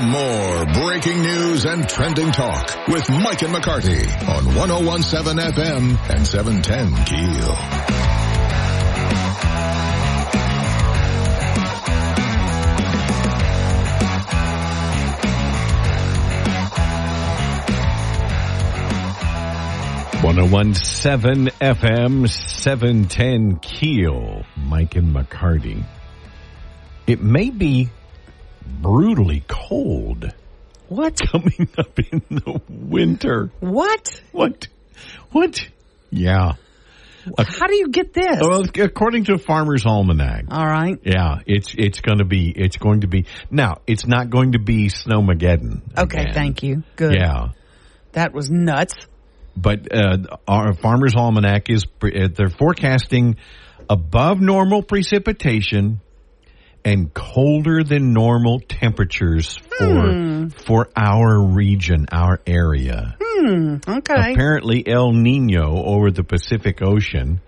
[0.00, 7.04] More breaking news and trending talk with Mike and McCarty on 1017 FM and 710
[7.06, 7.96] Keel.
[20.22, 24.44] One zero one seven FM seven ten Keel.
[24.56, 25.84] Mike and McCarty.
[27.06, 27.90] It may be
[28.66, 30.32] brutally cold
[30.88, 31.18] What?
[31.32, 33.50] coming up in the winter.
[33.60, 34.20] What?
[34.32, 34.68] What?
[35.32, 35.68] What?
[36.10, 36.52] Yeah.
[37.38, 38.38] How do you get this?
[38.40, 40.44] Well, according to Farmer's Almanac.
[40.48, 40.96] All right.
[41.02, 43.78] Yeah, it's it's going to be it's going to be now.
[43.88, 45.80] It's not going to be snowmageddon.
[45.98, 46.20] Okay.
[46.22, 46.34] again.
[46.34, 46.84] Thank you.
[46.94, 47.14] Good.
[47.14, 47.48] Yeah,
[48.12, 48.94] That was nuts.
[49.56, 53.36] but uh, our Farmer's Almanac is uh, they're forecasting
[53.90, 56.00] above normal precipitation
[56.86, 60.46] and colder than normal temperatures for hmm.
[60.50, 63.16] for our region, our area.
[63.20, 64.32] Hmm, okay.
[64.32, 67.40] Apparently, El Nino over the Pacific Ocean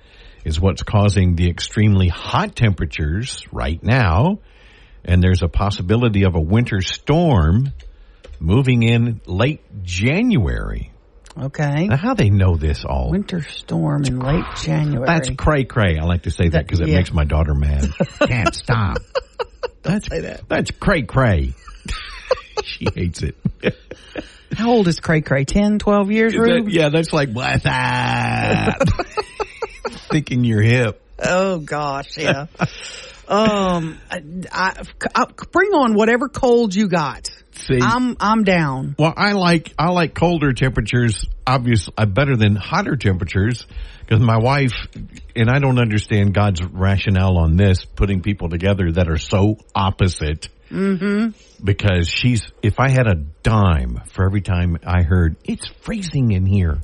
[0.44, 4.40] is what's causing the extremely hot temperatures right now.
[5.05, 7.72] And there's a possibility of a winter storm
[8.40, 10.90] moving in late January.
[11.40, 11.87] Okay.
[11.87, 13.11] Now, how they know this all?
[13.11, 15.07] Winter storm in late January.
[15.07, 15.98] That's cray cray.
[15.98, 16.96] I like to say that That- because it yeah.
[16.96, 17.88] makes my daughter mad.
[18.20, 18.98] Can't stop.
[19.83, 20.48] That's say that.
[20.48, 21.55] that's cray cray.
[22.64, 23.37] she hates it.
[24.55, 25.44] How old is Cray Cray?
[25.44, 26.33] 10, 12 years?
[26.35, 28.88] That- yeah, that's like what's up?
[30.11, 31.01] Thinking you're hip.
[31.22, 32.46] Oh gosh, yeah.
[33.29, 34.22] um, I,
[34.53, 34.83] I,
[35.14, 37.31] I- bring on whatever cold you got.
[37.66, 38.94] See, I'm I'm down.
[38.99, 43.66] well, I like I like colder temperatures, obviously uh, better than hotter temperatures,
[44.01, 44.75] because my wife
[45.35, 50.49] and I don't understand God's rationale on this, putting people together that are so opposite.
[50.71, 51.64] Mm-hmm.
[51.64, 56.44] Because she's, if I had a dime for every time I heard it's freezing in
[56.44, 56.79] here,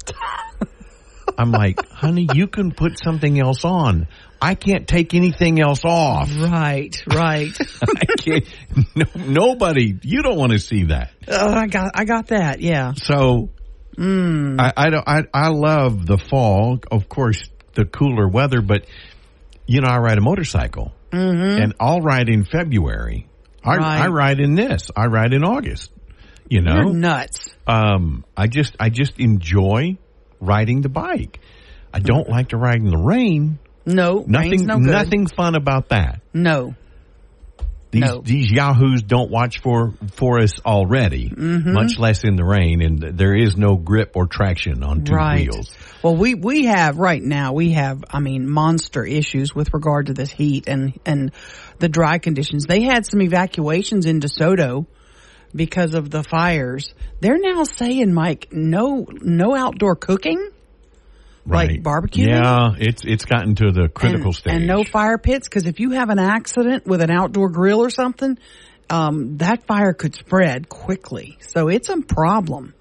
[1.38, 4.08] I'm like, honey, you can put something else on.
[4.44, 6.30] I can't take anything else off.
[6.36, 7.56] Right, right.
[7.82, 8.44] I can't.
[8.94, 9.98] No, nobody.
[10.02, 11.10] You don't want to see that.
[11.28, 12.60] oh, I got I got that.
[12.60, 12.92] Yeah.
[12.96, 13.48] So
[13.98, 15.08] I, I don't.
[15.08, 16.78] I, I love the fall.
[16.90, 18.60] Of course, the cooler weather.
[18.60, 18.86] But
[19.66, 23.28] you know, I ride a motorcycle, and I'll ride in February.
[23.64, 24.00] I, Right.
[24.02, 24.90] I ride in this.
[24.94, 25.90] I ride in August.
[26.50, 27.54] You know, You're nuts.
[27.66, 29.96] um, I just I just enjoy
[30.40, 31.40] riding the bike.
[31.94, 33.58] I don't like to ride in the rain.
[33.86, 34.66] No, Nothing.
[34.66, 36.20] no nothing fun about that.
[36.32, 36.74] No.
[37.90, 38.22] These No.
[38.22, 41.72] these yahoos don't watch for for us already, Mm-hmm.
[41.72, 45.48] much less in the rain, and there is no grip or traction on two right.
[45.48, 45.70] wheels.
[46.02, 50.12] Well, we we have right now we have I mean monster issues with regard to
[50.14, 51.30] this heat and and
[51.78, 52.64] the dry conditions.
[52.66, 54.86] They had some evacuations in DeSoto
[55.54, 56.92] because of the fires.
[57.20, 60.48] They're now saying, Mike, no no outdoor cooking.
[61.46, 61.82] Like Right.
[61.82, 62.28] barbecuing?
[62.28, 64.54] Yeah, it's it's gotten to the critical and, stage.
[64.54, 67.90] and no fire pits because if you have an accident with an outdoor grill or
[67.90, 68.38] something,
[68.88, 71.36] um, that fire could spread quickly.
[71.40, 72.72] So it's a problem.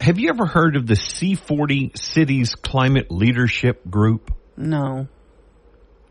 [0.00, 4.30] Have you ever heard of the C40 Cities Climate Leadership Group?
[4.56, 5.08] No.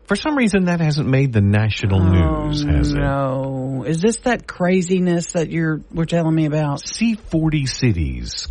[0.06, 2.98] For some reason, that hasn't made the national news, has it?
[2.98, 3.84] Oh, No.
[3.84, 6.80] Is this that craziness that you're were telling me about?
[6.82, 8.48] C40 Cities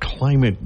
[0.00, 0.58] Climate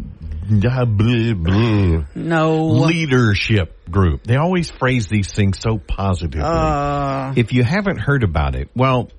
[0.49, 2.67] blah, blah, blah, No.
[2.67, 4.25] Leadership Group.
[4.25, 6.43] They always phrase these things so positively.
[6.45, 9.11] Uh, if you haven't heard about it, well,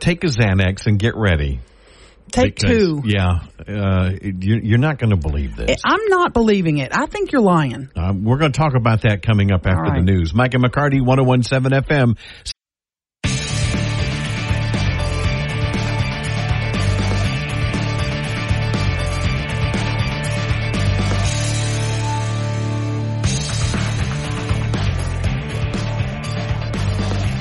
[0.00, 1.60] take a Xanax and get ready.
[2.30, 3.02] take Because, two.
[3.04, 5.80] Yeah, uh, you, you're not going to believe this.
[5.84, 6.90] I'm not believing it.
[6.96, 7.90] I think you're lying.
[7.96, 10.04] Uh, we're going to talk about that coming up after the right.
[10.04, 10.34] news.
[10.34, 12.16] Mike and McCarty, 1017 FM.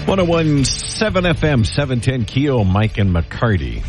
[0.08, 3.84] 1017 FM, 710 Keel, Mike and McCarty.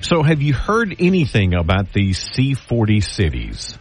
[0.00, 3.78] So have you heard anything about the C40 cities?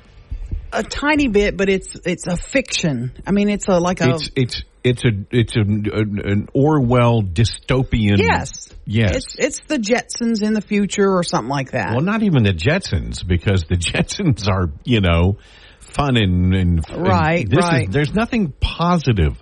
[0.73, 3.13] A tiny bit, but it's it's a fiction.
[3.25, 7.23] I mean, it's a like a It's, it's, it's a, it's a, an an Orwell
[7.23, 8.17] dystopian.
[8.17, 9.15] yes, Yes.
[9.15, 11.91] It's it's the Jetsons in the future or something like that.
[11.91, 15.37] Well, not even the Jetsons, because the Jetsons are, you know,
[15.79, 17.87] fun and, and and Right, this right.
[17.87, 19.41] Is, there's nothing positive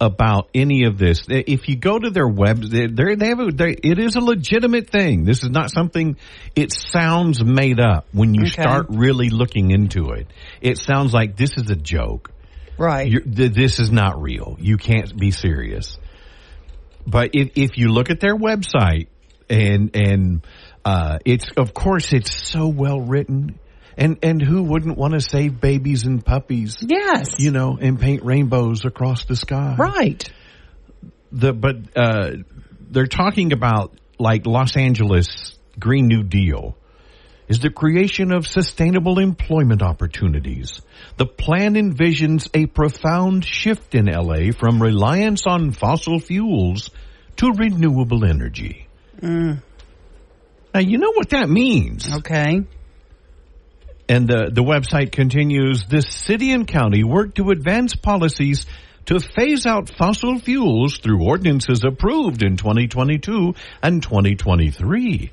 [0.00, 1.20] about any of this.
[1.28, 2.82] If you go to their web, they
[3.28, 5.24] have a, they, it is a legitimate thing.
[5.24, 6.16] This is not something.
[6.56, 8.62] It sounds made up when you Okay.
[8.62, 10.26] start really looking into it.
[10.62, 12.30] It sounds like this is a joke.
[12.78, 13.10] right.
[13.12, 14.56] Th- this is not real.
[14.58, 15.98] You can't be serious.
[17.06, 19.08] But if, if you look at their website
[19.48, 20.46] and and
[20.84, 23.58] uh, it's of course it's so well written,
[24.00, 26.78] and and who wouldn't want to save babies and puppies?
[26.80, 27.38] yes.
[27.38, 29.76] You know, and paint rainbows across the sky.
[29.78, 30.28] right.
[31.30, 32.30] The but uh,
[32.90, 36.76] they're talking about like Los Angeles Green New Deal
[37.46, 40.80] is the creation of sustainable employment opportunities.
[41.16, 46.90] The plan envisions a profound shift in LA from reliance on fossil fuels
[47.36, 48.86] to renewable energy.
[49.22, 52.18] Now you know what that means.
[52.18, 52.62] Okay.
[54.10, 58.66] And the, the website continues, this city and county work to advance policies
[59.06, 65.30] to phase out fossil fuels through ordinances approved in 2022 and 2023.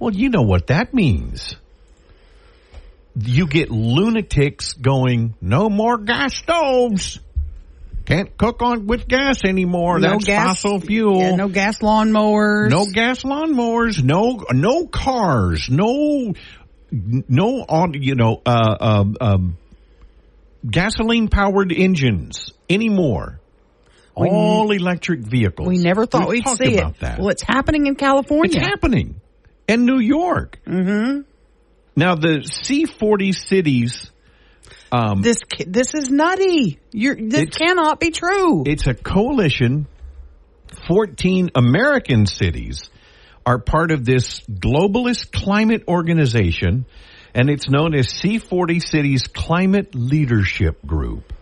[0.00, 1.54] Well, you know what that means.
[3.14, 7.20] You get lunatics going, no more gas stoves.
[8.04, 10.00] Can't cook on with gas anymore.
[10.00, 11.20] No That's fossil fuel.
[11.20, 12.68] Yeah, no gas lawnmowers.
[12.68, 16.34] No gas lawnmowers, no no cars, no
[16.92, 19.56] no on you know uh, um, um,
[20.68, 23.38] gasoline powered engines anymore.
[24.14, 25.66] All electric vehicles.
[25.66, 27.00] We never thought We've we'd see about it.
[27.00, 27.18] That.
[27.18, 28.58] Well, it's happening in California.
[28.58, 29.20] It's happening
[29.66, 30.60] in New York.
[30.66, 31.22] Mm-hmm.
[31.96, 34.10] Now the C forty cities.
[34.90, 36.78] Um, This this is nutty.
[36.90, 38.64] You're, this cannot be true.
[38.66, 39.86] it's a coalition.
[40.86, 42.90] Fourteen American cities
[43.44, 46.86] are part of this globalist climate organization,
[47.34, 51.32] and it's known as C40 Cities Climate Leadership Group.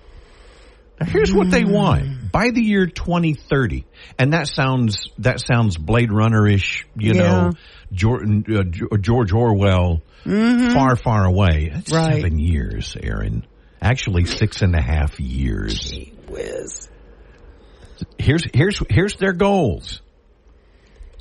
[1.01, 3.87] Now, here's what they want by the year 2030,
[4.19, 7.23] and that sounds that sounds Blade Runner ish, you Yeah.
[7.23, 7.51] know,
[7.93, 11.71] Jordan, uh, George Orwell, far, far away.
[11.73, 12.17] That's Right.
[12.17, 13.45] seven years, Aaron.
[13.81, 16.91] Actually, six and a half years Gee whiz.
[18.19, 20.03] here's here's here's their goals.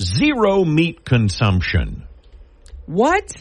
[0.01, 2.07] Zero meat consumption.
[2.85, 3.35] What?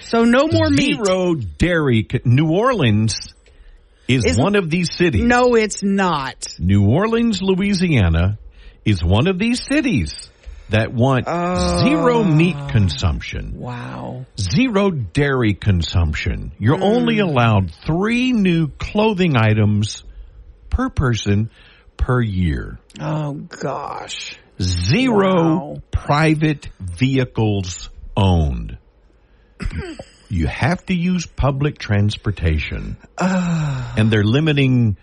[0.00, 0.98] So no more meat.
[1.04, 2.08] Zero dairy.
[2.24, 3.34] New Orleans
[4.08, 5.22] is Isn't- one of these cities.
[5.22, 6.46] No, it's not.
[6.58, 8.38] New Orleans, Louisiana
[8.84, 10.30] is one of these cities
[10.70, 12.24] that want zero oh.
[12.24, 13.58] meat consumption.
[13.58, 14.26] Wow.
[14.38, 16.52] Zero dairy consumption.
[16.58, 17.28] You're only hmm.
[17.28, 20.04] allowed three new clothing items
[20.70, 21.50] per person
[21.96, 22.78] per year.
[23.00, 24.36] Oh gosh.
[24.60, 25.34] Zero
[25.74, 25.82] Wow.
[25.90, 28.78] private vehicles owned.
[30.28, 32.96] you have to use public transportation.
[33.18, 34.96] and they're limiting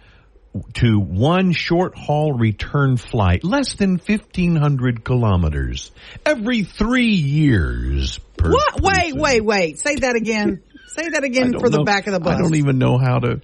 [0.73, 5.91] to one short haul return flight, less than 1,500 kilometers,
[6.25, 8.81] every three years per What?
[8.81, 9.19] Wait, person.
[9.19, 9.79] wait, wait.
[9.79, 10.63] Say that again.
[10.87, 12.35] Say that again for the know- back of the bus.
[12.35, 13.41] I don't even know how to.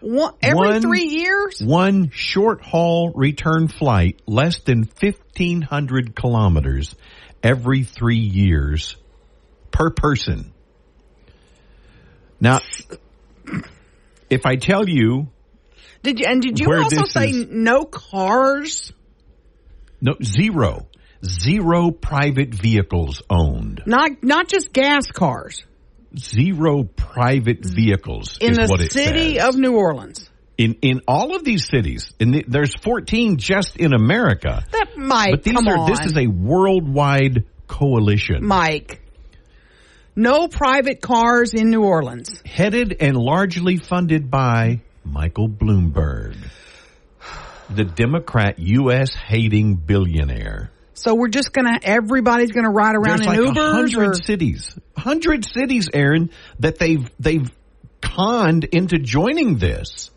[0.00, 1.60] One, every One- three years?
[1.60, 6.94] One short haul return flight, less than 1,500 kilometers,
[7.42, 8.96] every three years
[9.70, 10.52] per person.
[12.40, 12.60] Now,
[14.28, 15.28] if I tell you,
[16.02, 16.26] Did you?
[16.28, 18.92] And did you also say is- no cars?
[20.00, 20.86] no, zero,
[21.24, 25.64] zero private vehicles owned, Not not just gas cars
[26.18, 27.74] zero private mm-hmm.
[27.74, 30.28] vehicles in is the what it city of New Orleans.
[30.56, 32.12] in in all of these cities.
[32.18, 34.64] In the, there's 14 just in America.
[34.72, 39.02] That Mike, But these come are on, this is a worldwide coalition Mike.
[40.18, 42.40] No private cars in New Orleans.
[42.46, 46.36] headed and largely funded by Michael Bloomberg,
[47.68, 49.14] the Democrat U.S.
[49.14, 50.70] hating billionaire.
[50.96, 54.78] So we're just gonna everybody's gonna ride around There's in like Ubers hundred or cities,
[54.96, 56.30] hundred cities, Aaron,
[56.60, 57.50] that they've they've
[58.00, 60.10] conned into joining this.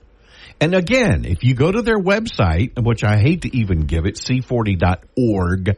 [0.61, 4.15] And again, if you go to their website, which I hate to even give it,
[4.15, 5.77] c40.org,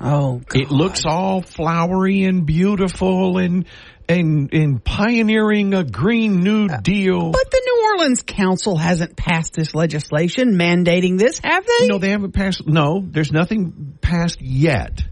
[0.00, 0.60] oh God.
[0.60, 3.66] it looks all flowery and beautiful and
[4.08, 7.30] and and pioneering a green new deal.
[7.30, 11.86] But the New Orleans Council hasn't passed this legislation mandating this, have they?
[11.88, 12.66] No, they haven't passed.
[12.66, 15.02] No, there's nothing passed yet.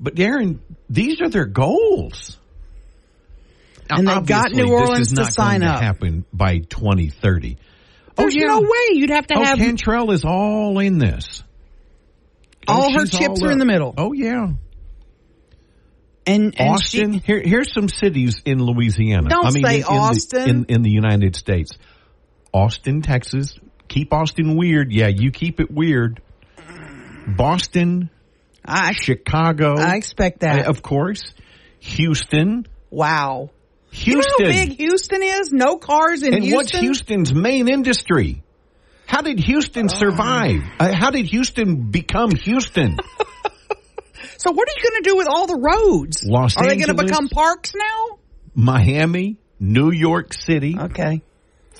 [0.00, 0.58] But Darren,
[0.90, 2.38] these are their goals.
[3.90, 5.78] And they got New Orleans to sign going up.
[5.80, 7.58] To happen by 2030.
[8.16, 8.46] There's oh, yeah.
[8.46, 11.42] no way you'd have to Oh, have Cantrell is all in this.
[12.66, 13.94] Oh, all her chips all are in the middle.
[13.96, 14.52] Oh yeah,
[16.26, 17.12] And, and Austin.
[17.14, 19.28] she- Here, here's some cities in Louisiana.
[19.28, 20.44] Don't I mean, say in, in Austin.
[20.44, 21.72] The, in, in the United States.
[22.52, 23.58] Austin, Texas.
[23.88, 24.92] Keep Austin weird.
[24.92, 26.22] Yeah, you keep it weird.
[27.26, 28.10] Boston,
[28.64, 29.74] I, Chicago.
[29.78, 30.66] I expect that.
[30.66, 31.34] of course.
[31.80, 32.66] Houston.
[32.90, 33.50] wow.
[33.90, 34.32] Houston.
[34.38, 35.52] You know how big Houston is?
[35.52, 36.46] No cars in and Houston.
[36.46, 38.42] And what's Houston's main industry?
[39.06, 40.62] How did Houston survive?
[40.80, 42.96] Uh, how did Houston become Houston?
[44.44, 46.22] So what are you going to do with all the roads?
[46.22, 48.18] Los Are they going to become parks now?
[48.54, 51.22] Miami, New York City, Okay.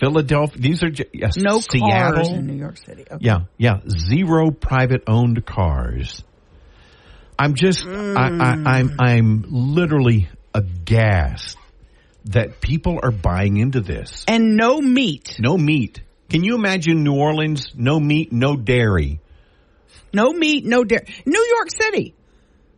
[0.01, 0.63] Philadelphia.
[0.63, 2.25] These are ju- yes, No Seattle.
[2.25, 3.03] cars in New York City.
[3.03, 3.19] Okay.
[3.21, 3.81] Yeah, yeah.
[3.87, 6.25] Zero private owned cars.
[7.39, 8.67] I'm just, I, I, mm.
[8.67, 11.59] I'm, I'm literally aghast
[12.31, 14.25] that people are buying into this.
[14.27, 15.37] And no meat.
[15.39, 16.01] No meat.
[16.31, 17.75] Can you imagine New Orleans?
[17.75, 19.21] No meat, no dairy.
[20.15, 21.07] No meat, no dairy.
[21.27, 22.15] New York City.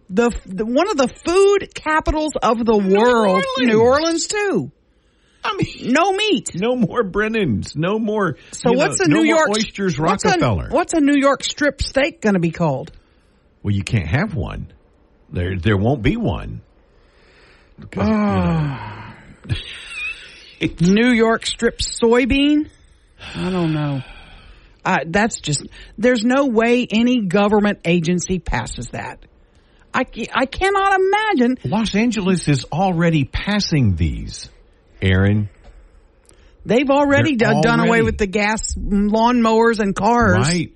[0.08, 3.28] The, the one of the food capitals of the world.
[3.28, 3.44] Orleans.
[3.58, 4.70] New Orleans too.
[5.44, 6.50] I mean, No meat.
[6.54, 7.74] no more Brennan's.
[7.76, 8.36] No more.
[8.52, 10.68] So what's know, a New York oysters what's a- Rockefeller?
[10.70, 12.90] What's a New York strip steak going to be called?
[13.62, 14.72] Well, you can't have one.
[15.30, 16.62] There, there won't be one.
[17.78, 19.16] Because, you Ah.
[19.48, 22.68] know, New York strip soybean?
[23.34, 24.00] I don't know.
[24.84, 25.66] Uh, that's just,
[25.98, 29.18] there's no way any government agency passes that.
[29.96, 31.58] I, I cannot imagine.
[31.64, 34.48] Los Angeles is already passing these.
[35.00, 35.48] Aaron,
[36.64, 40.36] They've already They're done, done away with the gas lawnmowers and cars.
[40.48, 40.72] right?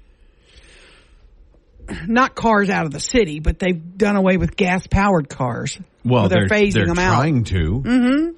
[2.06, 5.76] Not cars out of the city, but they've done away with gas powered cars.
[6.04, 7.16] Well, Or they're, phasing they're them out.
[7.16, 7.82] trying to.
[7.84, 8.36] Mm-hmm.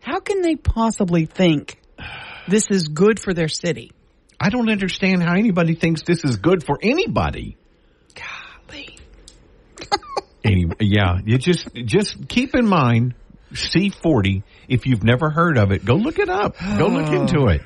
[0.00, 1.78] How can they possibly think
[2.48, 3.92] this is good for their city?
[4.40, 7.56] I don't understand how anybody thinks this is good for anybody.
[10.44, 13.14] Anyway, yeah, you just just keep in mind
[13.52, 14.42] C40.
[14.68, 16.56] If you've never heard of it, go look it up.
[16.58, 17.14] Go look oh.
[17.14, 17.62] into it.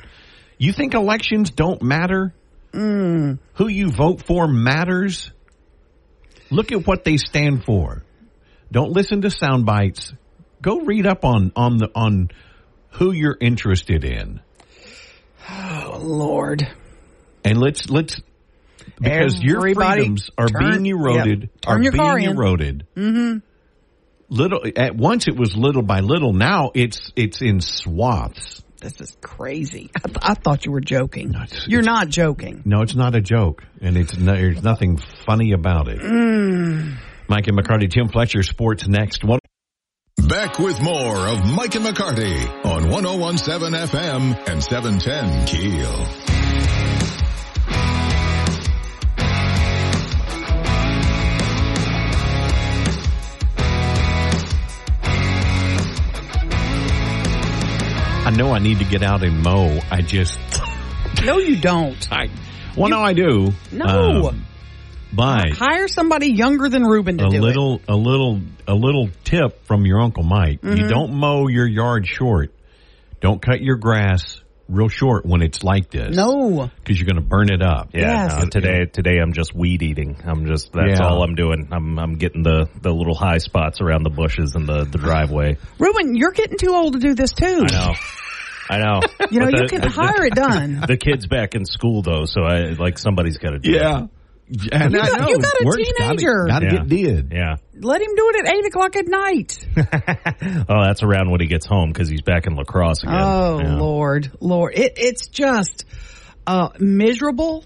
[0.59, 2.33] You think elections don't matter?
[2.73, 3.39] Mm.
[3.55, 5.33] Who you vote for matters.
[6.51, 8.05] Look at what they stand for.
[8.71, 10.13] Don't listen to sound bites.
[10.63, 12.31] Go read up on on the on
[12.93, 14.41] who you're interested in,
[15.49, 16.67] Oh, Lord.
[17.45, 18.21] and let's let's
[19.01, 21.43] because your freedoms are turn- being eroded.
[21.43, 21.51] yep.
[21.67, 22.87] Are your being eroded.
[22.97, 23.39] Mm-hmm.
[24.31, 26.33] Little at once it was little by little.
[26.35, 28.63] Now it's it's in swaths.
[28.81, 29.91] This is crazy.
[29.97, 31.31] I, th- I thought you were joking.
[31.31, 32.63] it's- You're it's- not joking.
[32.65, 35.99] No, it's not a joke, and it's no, there's nothing funny about it.
[36.01, 36.97] Mm.
[37.29, 39.25] Mike and McCarty, Tim Fletcher, sports next.
[39.25, 39.41] One.
[40.29, 46.38] Back with more of Mike and McCarty on 1017 FM and 710 Keel.
[58.29, 59.81] I know I need to get out and mow.
[59.91, 60.39] I just,
[61.25, 61.97] No, you don't.
[62.13, 62.27] I,
[62.77, 63.55] well, no, I do.
[63.73, 63.87] No.
[63.87, 64.45] Um,
[65.15, 67.41] but Hire somebody younger than Ruben to a do it.
[67.41, 70.77] little, a little, a little tip from your uncle Mike: Mm-hmm.
[70.77, 72.53] you don't mow your yard short.
[73.23, 76.15] Don't cut your grass real short when it's like this.
[76.15, 76.71] No.
[76.85, 77.91] because you're going to burn it up.
[77.95, 78.39] Yeah, Yes.
[78.43, 80.21] no, today today I'm just weed eating.
[80.25, 81.07] I'm just that's Yeah.
[81.07, 81.69] all I'm doing.
[81.73, 85.57] I'm I'm getting the the little high spots around the bushes and the the driveway.
[85.79, 87.67] Ruben, you're getting too old to do this too.
[87.69, 87.95] I know.
[88.71, 89.01] I know.
[89.31, 90.85] You know, But you can the- hire it done.
[90.87, 93.77] The kid's back in school though, so I like somebody's got to do it.
[93.77, 94.07] Yeah.
[94.73, 95.29] And You I got- know.
[95.29, 96.47] you got a Work's gotta- teenager.
[96.49, 96.73] Gotta, Yeah.
[96.73, 97.33] get did.
[97.35, 97.57] Yeah.
[97.81, 99.59] Let him do it at eight o'clock at night.
[100.71, 103.15] Oh, that's around when he gets home because he's back in lacrosse again.
[103.19, 103.77] Oh Yeah.
[103.77, 105.85] Lord, Lord, it, it's just
[106.47, 107.65] uh, miserable.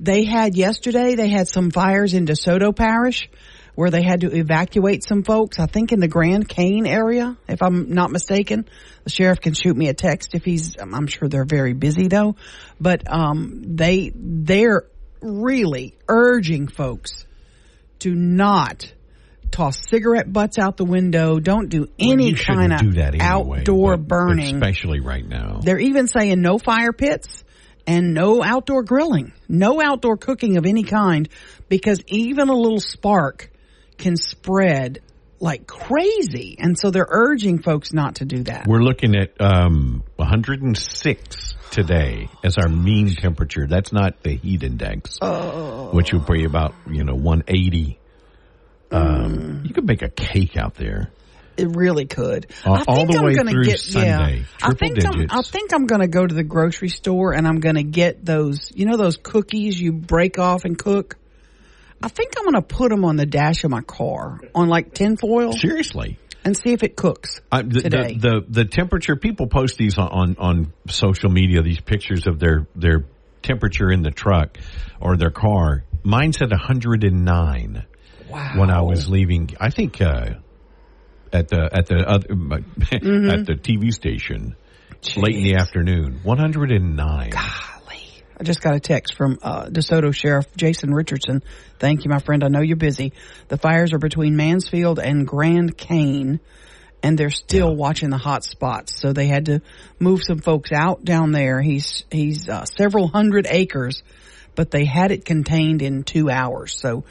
[0.00, 1.14] They had yesterday.
[1.14, 3.28] They had some fires in DeSoto Parish
[3.74, 5.58] where they had to evacuate some folks.
[5.58, 8.68] I think in the Grand Cane area, if I'm not mistaken.
[9.04, 10.76] The sheriff can shoot me a text if he's.
[10.80, 12.36] I'm sure they're very busy though,
[12.80, 14.84] but um, they they're
[15.22, 17.26] really urging folks
[18.00, 18.92] to not
[19.50, 21.38] toss cigarette butts out the window.
[21.38, 24.56] Don't do any shouldn't kind of do outdoor but- burning.
[24.56, 25.60] especially right now.
[25.62, 27.44] They're even saying no fire pits
[27.86, 31.28] and no outdoor grilling, no outdoor cooking of any kind,
[31.68, 33.50] because even a little spark
[33.98, 35.00] can spread
[35.42, 38.66] like crazy, and so they're urging folks not to do that.
[38.66, 43.66] We're looking at um, 106 today as our mean temperature.
[43.66, 45.18] That's not the heat index,
[45.92, 47.98] which would be about you know 180.
[48.92, 51.10] Um, You could make a cake out there.
[51.56, 52.46] It really could.
[52.64, 55.34] All- I think the I'm way gonna through get, Sunday, Yeah, I think I'm, digits.
[55.34, 58.24] I think I'm going to go to the grocery store and I'm going to get
[58.24, 58.70] those.
[58.74, 61.16] You know those cookies you break off and cook.
[62.02, 64.94] I think I'm going to put them on the dash of my car on like
[64.94, 66.18] tinfoil Seriously.
[66.44, 68.14] and see if it cooks I, the, today.
[68.14, 71.62] The, the the temperature people post these on, on on social media.
[71.62, 73.04] These pictures of their their
[73.42, 74.58] temperature in the truck
[75.00, 75.84] or their car.
[76.04, 77.86] Mine said 109
[78.28, 78.52] wow.
[78.56, 79.50] when I was leaving.
[79.60, 80.30] I think uh,
[81.32, 83.30] at the at the other, Mm-hmm.
[83.30, 84.56] at the TV station
[85.16, 86.20] late in the afternoon.
[86.22, 87.30] 109.
[88.42, 91.44] I just got a text from uh, DeSoto Sheriff Jason Richardson.
[91.78, 92.42] Thank you, my friend.
[92.42, 93.12] I know you're busy.
[93.46, 96.40] The fires are between Mansfield and Grand Cane,
[97.04, 98.98] and they're still watching the hot spots.
[99.00, 99.62] So they had to
[100.00, 101.62] move some folks out down there.
[101.62, 104.02] He's he's uh, several hundred acres,
[104.56, 106.76] but they had it contained in two hours.
[106.76, 107.04] So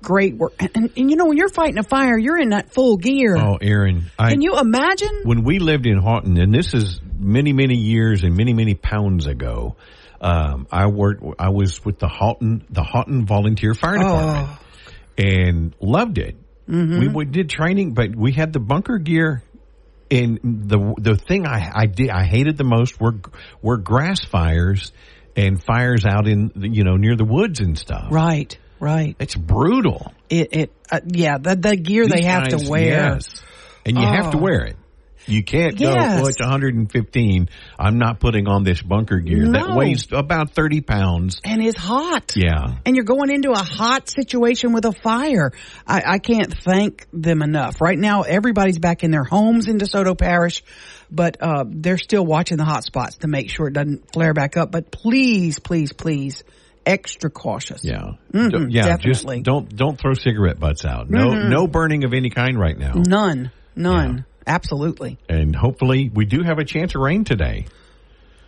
[0.00, 0.54] great work.
[0.58, 3.36] And, and, and you know, when you're fighting a fire, you're in that full gear.
[3.36, 5.20] Oh, Aaron, I, Can you imagine?
[5.24, 9.26] when we lived in Haughton, and this is many, many years and many, many pounds
[9.26, 9.76] ago,
[10.22, 14.58] um, I worked, I was with the Haughton, the Haughton Volunteer Fire Department
[15.18, 16.36] and loved it.
[16.68, 19.42] We, we did training, but we had the bunker gear.
[20.10, 23.16] And the, the thing I, I did, I hated the most were,
[23.62, 24.92] were grass fires
[25.36, 28.08] and fires out in, the, you know, near the woods and stuff.
[28.10, 29.16] Right, right.
[29.18, 30.12] It's brutal.
[30.28, 32.82] It, it, uh, yeah, the, the gear they have guys, to wear.
[33.14, 33.42] yes.
[33.84, 34.40] And you have to Oh.
[34.42, 34.76] wear it.
[35.26, 36.20] You can't go, Yes.
[36.20, 37.48] well, it's 115.
[37.78, 39.48] I'm not putting on this bunker gear.
[39.52, 41.40] That weighs about 30 pounds.
[41.44, 42.32] and is hot.
[42.36, 42.76] Yeah.
[42.84, 45.52] And you're going into a hot situation with a fire.
[45.86, 47.80] I, I can't thank them enough.
[47.80, 50.62] Right now, everybody's back in their homes in DeSoto Parish,
[51.10, 54.56] but uh, they're still watching the hot spots to make sure it doesn't flare back
[54.56, 54.70] up.
[54.72, 56.42] But please, please, please,
[56.84, 57.84] extra cautious.
[57.84, 58.12] Yeah.
[58.32, 58.96] Mhm, D- yeah.
[58.96, 59.42] Just definitely.
[59.42, 61.08] don't, don't throw cigarette butts out.
[61.08, 61.48] No, Mhm.
[61.50, 62.94] no burning of any kind right now.
[62.96, 65.18] None, none, absolutely.
[65.28, 67.66] And hopefully we do have a chance of rain today.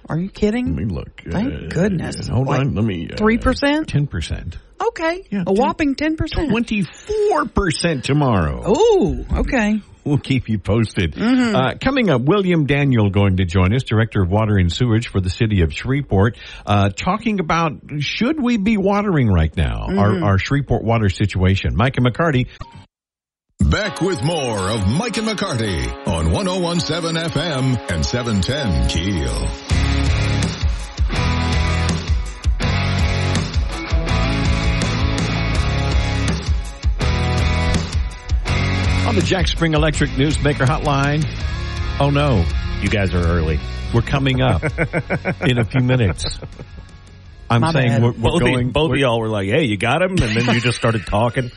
[0.09, 0.67] Are you kidding?
[0.67, 1.23] Let me look.
[1.27, 2.29] Thank Uh, goodness.
[2.29, 2.75] Hold Like on.
[2.75, 3.09] Let me.
[3.11, 3.87] uh, 3%?
[3.87, 4.57] 10%.
[4.89, 6.51] Okay, Yeah, a whopping ten percent.
[6.51, 8.71] 24% tomorrow.
[8.71, 9.81] Ooh, okay.
[10.05, 11.15] We'll keep you posted.
[11.15, 11.57] Mm-hmm.
[11.57, 15.21] Uh, coming up, William Daniel going to join us, Director of Water and Sewage for
[15.21, 16.37] the City of Shreveport,
[16.67, 19.99] uh, talking about should we be watering right now, Mm-hmm.
[19.99, 21.75] our, our Shreveport water situation.
[21.75, 22.49] Micah McCarty.
[23.71, 29.49] Back with more of Mike and McCarty on 1017 FM and 710 Keel.
[39.07, 41.25] On the Jack Spring Electric Newsmaker Hotline.
[42.01, 42.45] Oh no,
[42.83, 43.61] You guys are early.
[43.93, 44.63] we're coming up
[45.43, 46.25] in a few minutes.
[47.51, 48.03] I'm My saying bad.
[48.03, 48.71] we're, we're Both, going.
[48.71, 51.51] both of y'all were like, "Hey, you got him," and then you just started talking,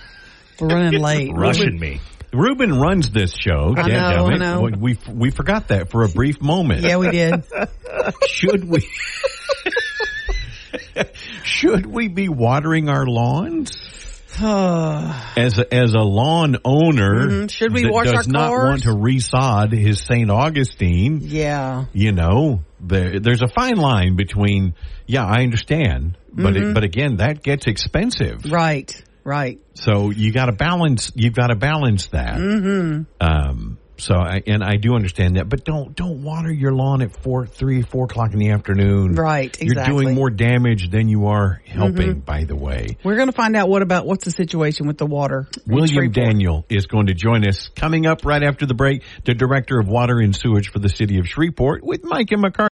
[0.60, 1.32] We're running late.
[1.34, 2.01] rushing me.
[2.34, 3.74] Ruben runs this show.
[3.78, 4.70] I know, I know.
[4.78, 6.82] We we forgot that for a brief moment.
[6.82, 7.43] Yeah, we did.
[8.28, 8.82] Should we?
[11.43, 13.72] Should we be watering our lawns?
[14.39, 17.49] As a, as a lawn owner, Mhm.
[17.51, 18.70] Should we wash does our not cars?
[18.70, 20.30] want to resod his St.
[20.30, 21.86] Augustine, yeah.
[21.91, 24.76] you know, there, there's a fine line between,
[25.08, 26.70] yeah, I understand, but Mm-hmm.
[26.70, 28.45] it, but again, that gets expensive.
[28.45, 28.93] Right.
[29.28, 29.59] Right.
[29.73, 31.11] So you got to balance.
[31.13, 32.38] You've got to balance that.
[32.38, 33.01] Mm-hmm.
[33.19, 37.11] Um, so I, and I do understand that, but don't don't water your lawn at
[37.23, 39.15] four, three, four o'clock in the afternoon.
[39.15, 42.09] Right, You're doing more damage than you are helping.
[42.09, 42.19] Mm-hmm.
[42.19, 45.05] By the way, We're going to find out what about what's the situation with the
[45.07, 45.49] water.
[45.65, 49.03] William Daniel is going to join us coming up right after the break.
[49.25, 52.69] The director of water and sewage for the city of Shreveport with Mike and McCarty.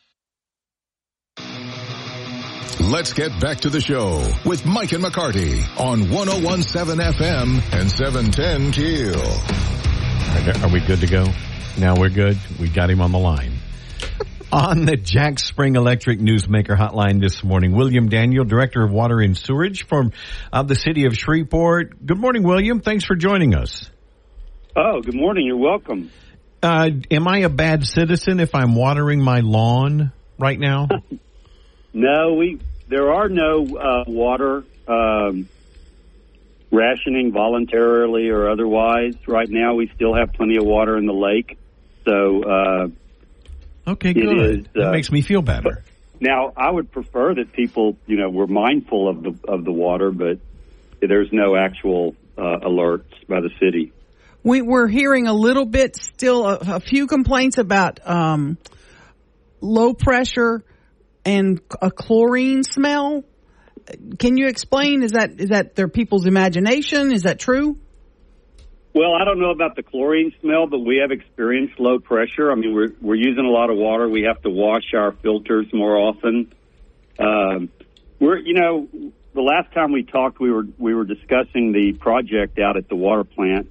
[2.92, 8.70] Let's get back to the show with Mike and McCarty on 1017 FM and 710
[8.72, 9.16] Keel.
[10.36, 11.24] Are, are we good to go?
[11.78, 12.36] Now we're good.
[12.60, 13.54] We got him on the line.
[14.52, 19.38] on the Jack Spring Electric Newsmaker hotline this morning, William Daniel, Director of Water and
[19.38, 20.12] Sewerage from
[20.52, 22.04] uh, the city of Shreveport.
[22.04, 22.82] Good morning, William.
[22.82, 23.88] Thanks for joining us.
[24.76, 25.46] Oh, good morning.
[25.46, 26.10] You're welcome.
[26.62, 30.88] Uh, am I a bad citizen if I'm watering my lawn right now?
[31.94, 32.58] No, we
[32.92, 35.48] there are no uh, water um,
[36.70, 39.14] rationing voluntarily or otherwise.
[39.26, 41.56] Right now, we still have plenty of water in the lake.
[42.04, 42.88] So uh,
[43.92, 44.58] Okay, good.
[44.60, 45.82] is, that uh, makes me feel better.
[46.20, 50.10] now, I would prefer that people, you know, were mindful of the of the water,
[50.10, 50.38] but
[51.00, 53.92] there's no actual uh, alerts by the city.
[54.42, 58.58] We we're hearing a little bit still a, a few complaints about um,
[59.62, 60.62] low pressure
[61.24, 63.24] and a chlorine smell.
[64.18, 65.02] Can you explain?
[65.02, 67.12] Is that is that their people's imagination?
[67.12, 67.78] Is that true?
[68.94, 72.52] Well, I don't know about the chlorine smell, but we have experienced low pressure.
[72.52, 74.08] I mean, we're we're using a lot of water.
[74.08, 76.52] We have to wash our filters more often.
[77.18, 77.70] Um,
[78.20, 78.88] we're, you know,
[79.34, 82.96] the last time we talked, we were we were discussing the project out at the
[82.96, 83.70] water plant.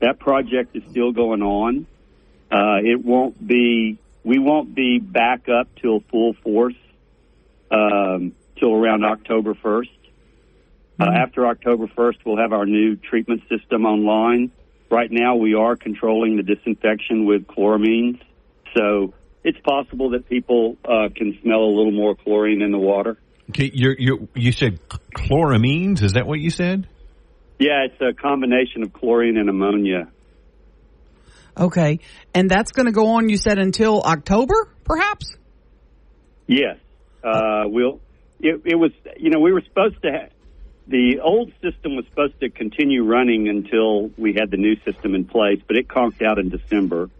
[0.00, 1.86] That project is still going on.
[2.50, 3.98] Uh, it won't be.
[4.22, 6.76] We won't be back up till full force
[7.70, 9.88] um, till around October 1st.
[11.00, 14.50] Uh, after October 1st, we'll have our new treatment system online.
[14.90, 18.20] Right now, we are controlling the disinfection with chloramines.
[18.76, 23.18] So it's possible that people uh, can smell a little more chlorine in the water.
[23.50, 26.02] Okay, you're, you you said chloramines.
[26.02, 26.86] Is that what you said?
[27.58, 30.08] Yeah, it's a combination of chlorine and ammonia.
[31.56, 31.98] Okay,
[32.32, 33.28] and that's going to go on.
[33.28, 34.54] You said until October,
[34.84, 35.36] perhaps.
[36.46, 36.76] Yes,
[37.22, 38.00] uh, we'll.
[38.42, 40.10] It, it was, you know, we were supposed to.
[40.10, 40.28] Ha-
[40.86, 45.24] the old system was supposed to continue running until we had the new system in
[45.24, 47.10] place, but it conked out in December.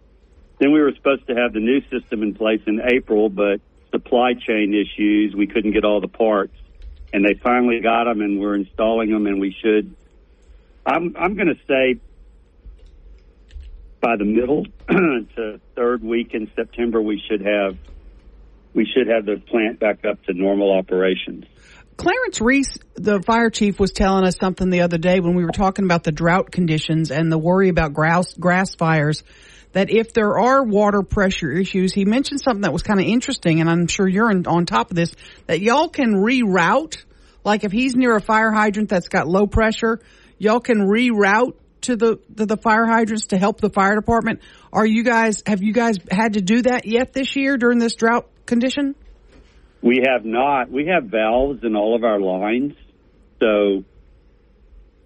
[0.58, 3.60] Then we were supposed to have the new system in place in April, but
[3.92, 6.54] supply chain issues, we couldn't get all the parts,
[7.12, 9.94] and they finally got them, and we're installing them, and we should.
[10.84, 12.00] I'm I'm going to say
[14.00, 17.76] by the middle to third week in September, we should have
[18.74, 21.44] we should have the plant back up to normal operations.
[21.96, 25.50] Clarence Reese, the fire chief, was telling us something the other day when we were
[25.50, 29.22] talking about the drought conditions and the worry about grass, fires.
[29.72, 33.60] That if there are water pressure issues, he mentioned something that was kind of interesting,
[33.60, 35.14] and I'm sure you're in, on top of this.
[35.46, 37.04] That y'all can reroute,
[37.44, 40.00] like if he's near a fire hydrant that's got low pressure,
[40.38, 44.40] y'all can reroute to the to the fire hydrants to help the fire department.
[44.72, 47.94] Are you guys have you guys had to do that yet this year during this
[47.94, 48.94] drought condition?
[49.80, 50.70] We have not.
[50.70, 52.74] We have valves in all of our lines,
[53.38, 53.84] so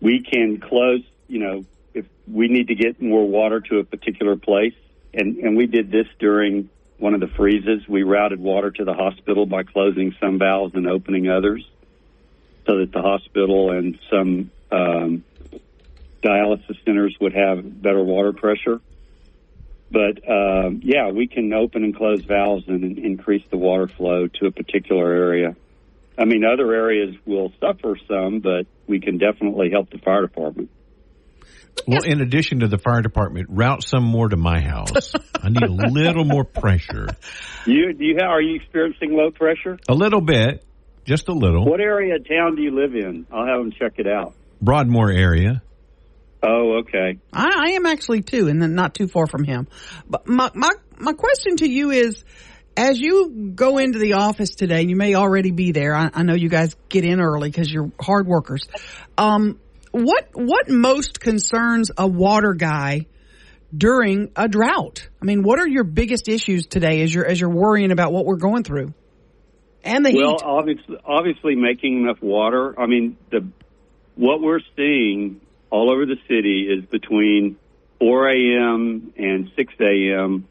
[0.01, 1.03] we can close.
[1.29, 1.65] You know,
[1.95, 4.75] if we need to get more water to a particular place,
[5.13, 7.87] and and we did this during one of the freezes.
[7.87, 11.65] We routed water to the hospital by closing some valves and opening others,
[12.67, 15.25] so that the hospital and some um,
[16.21, 18.81] dialysis centers would have better water pressure.
[19.95, 24.47] But um, yeah, we can open and close valves and increase the water flow to
[24.47, 25.55] a particular area.
[26.19, 30.71] I mean, other areas will suffer some, but we can definitely help the fire department.
[31.87, 35.13] Well, in addition to the fire department, route some more to my house.
[35.41, 37.09] I need a little more pressure.
[37.67, 39.79] You do you are you experiencing low pressure?
[39.89, 40.63] A little bit,
[41.07, 41.65] just a little.
[41.65, 43.27] What area of town do you live in?
[43.33, 44.35] I'll have them check it out.
[44.61, 45.63] Broadmoor area.
[46.47, 47.19] Oh, okay.
[47.33, 49.67] I, I am actually too, and then not too far from him.
[50.09, 52.23] But my my my question to you is,
[52.77, 55.95] as you go into the office today, you may already be there.
[55.95, 58.69] I, I know you guys get in early because you're hard workers.
[59.17, 59.59] Um,
[59.93, 63.07] what what most concerns a water guy
[63.75, 65.09] during a drought?
[65.23, 68.27] I mean, what are your biggest issues today as you're as you're worrying about what
[68.27, 68.93] we're going through?
[69.83, 70.43] And the well, heat.
[70.45, 72.79] obviously, obviously making enough water.
[72.79, 73.47] I mean, the
[74.17, 75.41] what we're seeing
[75.75, 77.57] all over the city is between
[77.99, 79.13] 4 a.m.
[79.17, 80.47] and 6 a.m.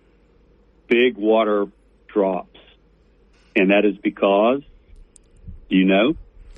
[0.90, 1.68] big water
[2.08, 2.60] drops,
[3.56, 4.62] and that is because,
[5.70, 6.16] you know?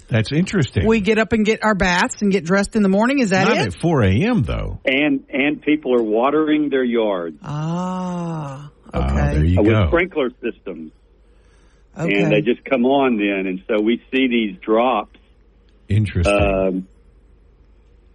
[0.07, 0.88] That's interesting.
[0.88, 3.20] We get up and get our baths and get dressed in the morning.
[3.20, 3.68] Is that Not it?
[3.76, 4.41] at 4 a.m.
[4.43, 4.80] though.
[4.86, 9.34] And and people are watering their yards Ah, Ah, okay.
[9.36, 9.88] there you with go.
[9.89, 10.91] sprinkler systems,
[11.97, 12.13] okay.
[12.22, 15.18] and they just come on then, and so we see these drops
[15.88, 16.34] Interesting.
[16.34, 16.88] um,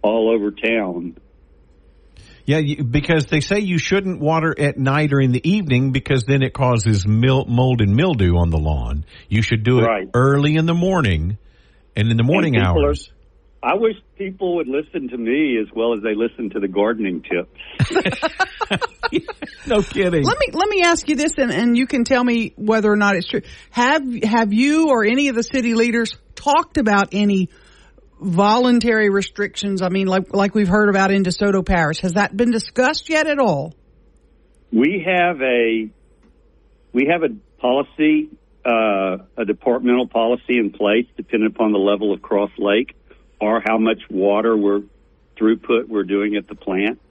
[0.01, 1.17] all over town.
[2.45, 6.23] yeah, you, because they say you shouldn't water at night or in the evening because
[6.23, 9.05] then it causes mil- mold and mildew on the lawn.
[9.29, 10.09] You should do it Right.
[10.13, 11.37] early in the morning
[11.95, 13.11] and in the morning And people hours.
[13.63, 17.21] I wish people would listen to me as well as they listen to the gardening
[17.21, 17.59] tips.
[19.67, 20.23] no kidding.
[20.23, 22.95] Let me let me ask you this, and, and you can tell me whether or
[22.95, 23.41] not it's true.
[23.69, 27.49] Have have you or any of the city leaders talked about any
[28.21, 29.81] voluntary restrictions?
[29.81, 31.99] I mean, like like we've heard about in DeSoto Parish.
[32.01, 33.73] Has that been discussed yet at all?
[34.71, 35.89] We have a
[36.93, 38.29] we have a policy,
[38.65, 42.95] uh, a departmental policy in place, depending upon the level of Cross Lake
[43.39, 44.83] or how much water we're
[45.37, 47.01] throughput we're doing at the plant,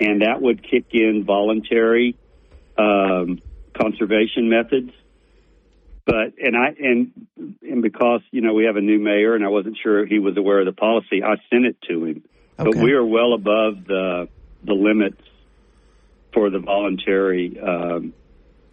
[0.00, 2.16] and that would kick in voluntary
[2.78, 3.40] um,
[3.74, 4.90] conservation methods.
[6.10, 9.48] But and I and and because you know we have a new mayor and I
[9.48, 12.22] wasn't sure he was aware of the policy, I sent it to him.
[12.58, 12.70] Okay.
[12.70, 14.28] But we are well above the
[14.64, 15.22] the limits
[16.34, 17.58] for the voluntary.
[17.60, 18.12] Um,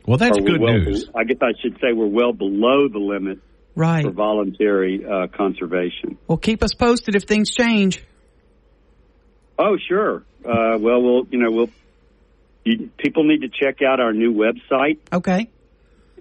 [0.05, 1.09] Well, that's good well news.
[1.15, 3.39] I guess I should say we're well below the limit
[3.75, 4.03] Right.
[4.03, 6.17] for voluntary uh, conservation.
[6.27, 8.03] Well, keep us posted if things change.
[9.59, 10.23] Oh, sure.
[10.43, 11.69] Uh, well, we'll you know we'll
[12.63, 15.49] you, people need to check out our new website, Okay.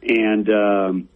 [0.09, 1.09] And um,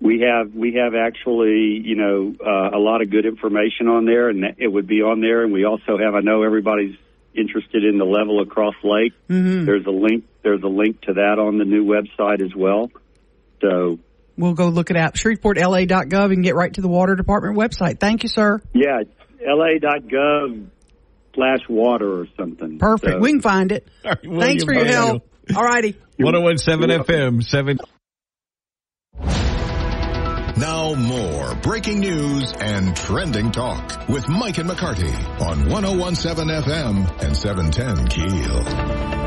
[0.00, 4.28] we have we have actually you know uh, a lot of good information on there,
[4.28, 5.42] and it would be on there.
[5.42, 6.96] And we also have I know everybody's
[7.34, 9.12] interested in the level a Cross Lake.
[9.28, 9.64] Mm-hmm.
[9.64, 10.24] There's a link.
[10.42, 12.90] There's a link to that on the new website as well.
[13.60, 13.98] So
[14.38, 15.14] We'll go look it up.
[15.14, 17.98] ShreveportLA.gov and get right to the water department website.
[17.98, 18.60] Thank you, sir.
[18.74, 19.00] yeah,
[19.40, 20.66] la.gov
[21.34, 22.78] slash water or something.
[22.78, 23.12] Perfect.
[23.12, 23.88] So- we can find it.
[24.04, 25.28] William, Thanks for your thank help.
[25.54, 25.96] All righty.
[26.16, 27.78] 1017 FM, 7.
[30.58, 37.36] Now more breaking news and trending talk with Mike and McCarty on 1017 FM and
[37.36, 39.26] 710 Keel.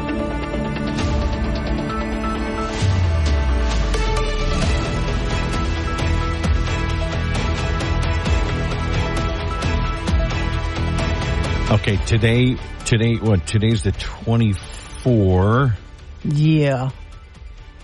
[11.72, 15.78] Okay, today, today, what, today's the 24.
[16.24, 16.90] Yeah.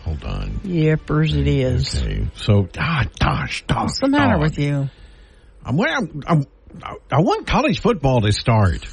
[0.04, 0.60] Hold on.
[0.64, 1.96] Yepers it is.
[2.02, 3.82] Okay, so, ah, gosh, gosh.
[3.84, 4.90] What's the matter with you?
[5.66, 6.46] I'm, I'm, I'm,
[7.12, 8.86] I want college football to start.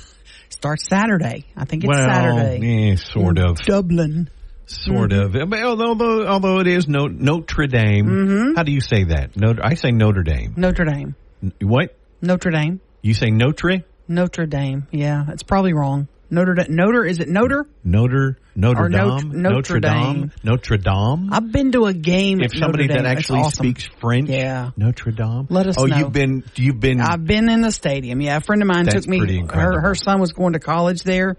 [0.49, 1.45] Starts Saturday.
[1.57, 2.93] I think it's well, Saturday.
[2.93, 3.59] eh, sort of.
[3.59, 4.31] Dublin.
[4.67, 5.33] Sort of.
[5.33, 8.55] But Although, although it is no, Notre Dame.
[8.57, 9.37] How do you say that?
[9.37, 10.55] Notre, I say Notre Dame.
[10.57, 11.15] Notre Dame.
[11.61, 11.95] What?
[12.23, 12.81] Notre Dame.
[13.03, 13.85] You say Notre?
[14.09, 14.87] Notre Dame.
[14.93, 16.09] Yeah, it's probably wrong.
[16.33, 16.67] Notre Dame.
[16.75, 17.67] Notre, is it Notre?
[17.85, 19.43] Notre, Notre Or Notre- Dame?
[19.43, 20.15] Notre Dame?
[20.21, 20.33] Dame.
[20.43, 21.29] Notre Dame?
[21.31, 23.03] I've been to a game if at somebody Notre Dame.
[23.05, 23.67] that actually awesome.
[23.67, 24.71] speaks French, Yeah.
[24.79, 25.47] Notre Dame.
[25.51, 25.99] Let us oh, know.
[25.99, 27.01] you've been, you've been.
[27.03, 28.21] I've been in the stadium.
[28.23, 29.45] Yeah, a friend of mine took me.
[29.47, 31.37] Her her son was going to college there,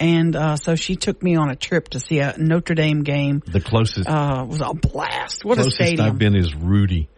[0.00, 3.42] and uh, so she took me on a trip to see a Notre Dame game.
[3.46, 5.44] the closest, Uh, it was a blast.
[5.44, 6.04] What a stadium!
[6.06, 7.08] I've been is Rudy.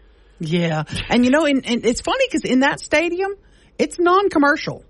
[0.41, 3.31] Yeah, and you know, and, and it's funny because in that stadium,
[3.79, 4.85] it's non-commercial.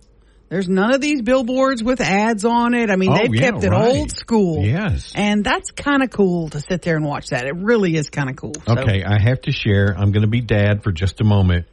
[0.55, 2.89] There's none of these billboards with ads on it.
[2.89, 3.97] I mean, Oh, they've yeah, kept it right.
[3.97, 4.65] old school.
[4.65, 5.13] Yes.
[5.17, 7.45] And that's kind of cool to sit there and watch that.
[7.47, 8.53] It really is kind of cool.
[8.65, 9.89] So, Okay, I have to share.
[9.99, 11.67] I'm going to be dad for just a moment.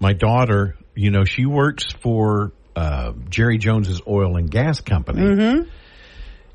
[0.00, 5.68] My daughter, you know, she works for uh, Jerry Jones's oil and gas company, Mm-hmm.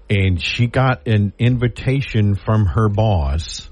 [0.10, 3.70] and she got an invitation from her boss,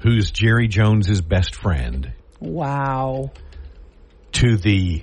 [0.00, 3.32] who's Jerry Jones's best friend, Wow.
[4.32, 5.02] to the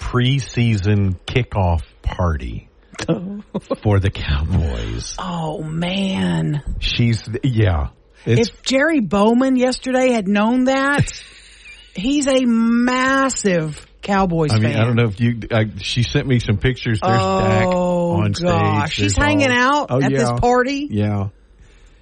[0.00, 2.68] preseason kickoff party
[3.82, 5.14] for the Cowboys.
[5.18, 6.62] Oh man.
[6.80, 7.90] She's yeah.
[8.26, 11.10] If Jerry Bowman yesterday had known that,
[11.94, 14.80] he's a massive Cowboys I mean, fan.
[14.80, 15.40] I don't know if you.
[15.52, 17.00] I, she sent me some pictures.
[17.00, 18.46] There's Dak Oh on stage.
[18.48, 20.18] gosh, she's hanging all- out Oh, at yeah.
[20.18, 20.88] this party.
[20.90, 21.28] Yeah,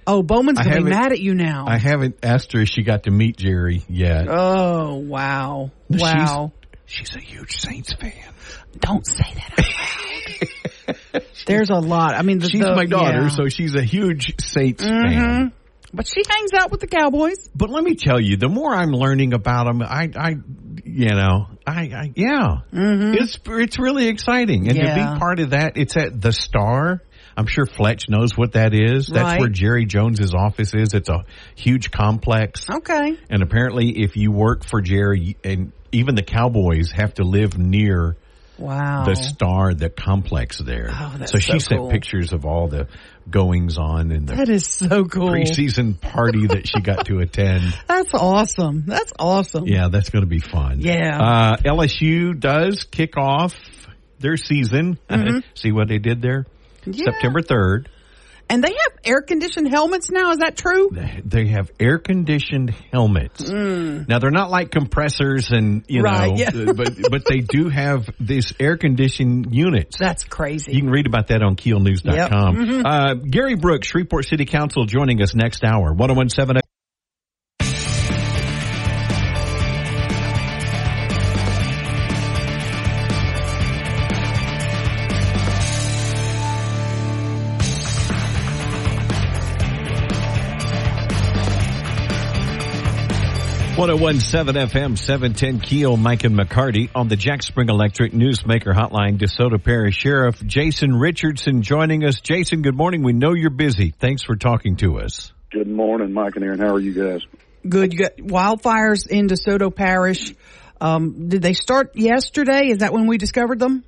[0.07, 1.65] Oh, Bowman's gonna be mad at you now.
[1.67, 4.27] I haven't asked her if she got to meet Jerry yet.
[4.29, 6.51] oh wow, wow!
[6.51, 6.58] She's
[7.15, 8.33] a huge Saints fan.
[8.79, 9.59] Don't say that.
[9.59, 11.23] Out loud.
[11.45, 12.13] There's a lot.
[12.15, 13.27] I mean, the, She's the- my daughter, yeah.
[13.29, 15.09] so she's a huge Saints Mhm.
[15.09, 15.53] fan.
[15.91, 17.49] But she hangs out with the Cowboys.
[17.55, 20.35] But let me tell you, the more I'm learning about them, I, I,
[20.85, 25.13] you know, I, I yeah, it's it's really exciting, and to Mm-hmm.
[25.15, 27.01] Be part of that, it's at the Star.
[27.35, 29.07] I'm sure Fletch knows what that is.
[29.07, 29.39] That's Right.
[29.39, 30.93] where Jerry Jones's office is.
[30.93, 31.23] It's a
[31.55, 32.65] huge complex.
[32.69, 33.17] Okay.
[33.29, 38.15] And apparently, if you work for Jerry, and even the Cowboys have to live near
[38.57, 39.05] Wow.
[39.05, 40.89] the star, the complex there.
[40.91, 41.89] Oh, that's so she so sent cool.
[41.91, 42.87] pictures of all the
[43.29, 45.29] goings on and the that is so cool.
[45.29, 47.63] preseason party that she got to attend.
[47.87, 48.83] That's awesome.
[48.85, 49.65] That's awesome.
[49.67, 50.81] Yeah, that's going to be fun.
[50.81, 51.17] Yeah.
[51.21, 53.55] Uh, LSU does kick off
[54.19, 54.97] their season.
[55.55, 56.45] See what they did there?
[56.81, 56.91] Mm-hmm.
[56.93, 57.05] Yeah.
[57.11, 57.85] September 3rd.
[58.51, 60.31] And they have air conditioned helmets now.
[60.31, 60.89] Is that true?
[61.23, 63.47] They have air conditioned helmets.
[63.47, 66.03] Now they're not like compressors and you Mm.
[66.03, 66.35] Right, know,
[66.65, 66.71] yeah.
[66.75, 69.97] but but they do have these air conditioned units.
[69.99, 70.71] That's crazy.
[70.73, 72.15] You can read about that on keelnews.com.
[72.15, 72.65] Yep.
[72.67, 72.83] Mhm.
[72.85, 75.93] Uh, Gary Brooks, Shreveport City Council, joining us next hour.
[75.93, 76.57] One zero one seven
[93.79, 99.17] FM seven ten Keel Mike and McCarty on the Jack Spring Electric Newsmaker Hotline.
[99.17, 102.19] DeSoto Parish Sheriff Jason Richardson joining us.
[102.19, 103.03] Jason, good morning.
[103.03, 103.91] We know you're busy.
[103.97, 105.31] Thanks for talking to us.
[105.49, 106.59] Good morning, Mike and Aaron.
[106.59, 107.21] How are you guys?
[107.69, 107.93] Good.
[107.93, 110.35] You got wildfires in DeSoto Parish.
[110.81, 112.67] Um, did they start yesterday?
[112.67, 113.85] Is that when we discovered them?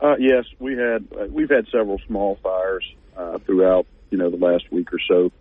[0.00, 2.84] Uh, yes, we had uh, we've had several small fires
[3.16, 5.32] uh, throughout you know the last week or so.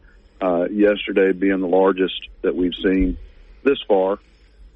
[0.42, 3.20] Uh, yesterday being the largest that we've seen
[3.66, 4.20] this far.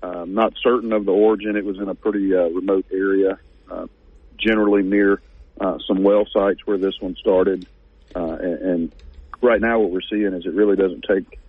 [0.02, 1.56] Uh, not certain of the origin.
[1.56, 3.38] It was in a pretty uh, remote area,
[3.70, 3.88] uh,
[4.38, 5.22] generally near
[5.60, 7.68] uh, some well sites where this one started.
[8.16, 8.96] Uh, and, and
[9.42, 11.40] right now, what we're seeing is it really doesn't take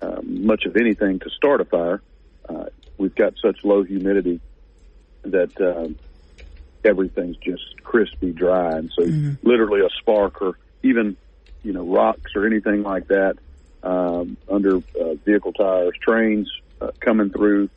[0.00, 2.00] uh, much of anything to start a fire.
[2.48, 2.66] Uh,
[2.96, 4.40] we've got such low humidity
[5.22, 5.96] that um,
[6.84, 9.02] everything's just crispy dry, and so
[9.42, 11.16] literally a spark or even
[11.64, 13.36] you know rocks or anything like that
[13.82, 16.48] um, under uh, vehicle tires, trains
[16.80, 17.68] uh, coming through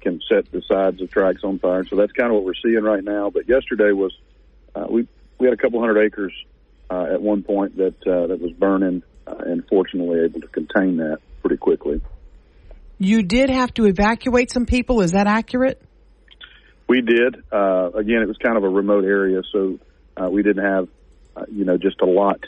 [0.00, 1.84] can set the sides of tracks on fire.
[1.84, 3.30] So that's kind of what we're seeing right now.
[3.30, 4.16] But yesterday was
[4.74, 6.32] uh, we we had a couple hundred acres
[6.90, 10.96] uh, at one point that uh, that was burning, uh, and fortunately able to contain
[10.98, 12.00] that pretty quickly.
[12.98, 15.00] You did have to evacuate some people.
[15.02, 15.80] Is that accurate?
[16.88, 17.36] We did.
[17.52, 19.78] Uh, again, it was kind of a remote area, so
[20.16, 20.88] uh, we didn't have,
[21.36, 22.40] uh, you know, just a lot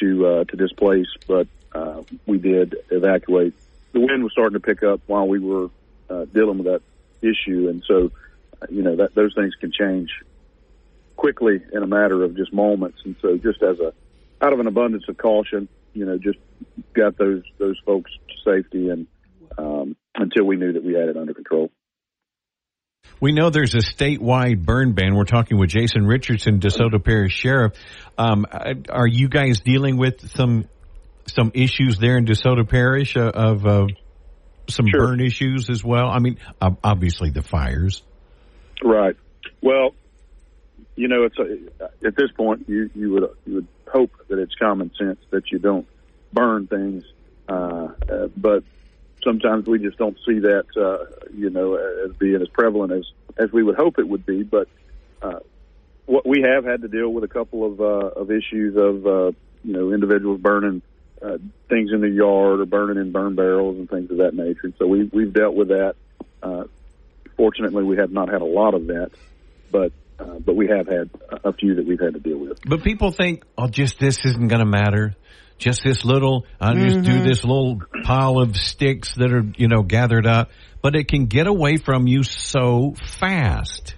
[0.00, 3.54] to uh, to displace, but uh, we did evacuate.
[3.94, 5.70] The wind was starting to pick up while we were
[6.10, 6.82] uh, dealing with that
[7.22, 8.10] issue, and so,
[8.60, 10.10] uh, you know, that those things can change
[11.16, 12.98] quickly in a matter of just moments.
[13.04, 13.94] And so, just as a
[14.42, 16.38] out of an abundance of caution, you know, just
[16.92, 19.06] got those those folks to safety, and
[19.56, 21.70] um, until we knew that we had it under control.
[23.20, 25.14] We know there's a statewide burn ban.
[25.14, 27.74] We're talking with Jason Richardson, DeSoto Parish Sheriff.
[28.18, 28.46] Um,
[28.88, 30.68] are you guys dealing with some
[31.26, 33.86] some issues there in DeSoto Parish uh, of uh,
[34.68, 35.08] some Sure.
[35.08, 36.08] burn issues as well?
[36.08, 38.02] I mean, obviously the fires.
[38.82, 39.16] Right.
[39.62, 39.94] Well,
[40.96, 44.54] you know, it's a, at this point you you would you would hope that it's
[44.54, 45.86] common sense that you don't
[46.32, 47.04] burn things,
[47.48, 48.62] uh, uh, but
[49.24, 53.04] sometimes we just don't see that uh, you know as being as prevalent as
[53.36, 54.42] as we would hope it would be.
[54.42, 54.68] But
[55.22, 55.40] uh,
[56.06, 59.32] what we have had to deal with a couple of uh, of issues of uh,
[59.64, 60.82] you know individuals burning
[61.24, 64.72] uh, things in the yard or burning in burn barrels and things of that nature.
[64.78, 65.94] So we we've dealt with that.
[66.42, 66.64] Uh,
[67.36, 69.10] fortunately, we have not had a lot of that,
[69.72, 72.58] but uh, but we have had a a few that we've had to deal with.
[72.66, 75.14] But people think, oh, just this isn't going to matter.
[75.56, 77.24] Just this little, I'll just do Mhm.
[77.24, 80.50] this little pile of sticks that are, you know, gathered up.
[80.82, 83.94] But it can get away from you so fast.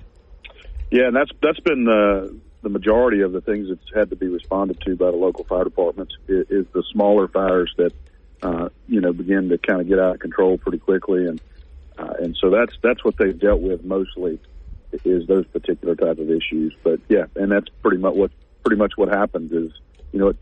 [0.92, 4.26] Yeah, and that's that's been the the majority of the things that's had to be
[4.26, 7.92] responded to by the local fire departments is, is the smaller fires that
[8.42, 11.40] uh, you know begin to kind of get out of control pretty quickly, and
[11.96, 14.40] uh, and so that's that's what they've dealt with mostly
[15.04, 16.74] is those particular type of issues.
[16.82, 18.32] But yeah, and that's pretty much what
[18.64, 19.70] pretty much what happens is
[20.10, 20.28] you know.
[20.28, 20.38] It,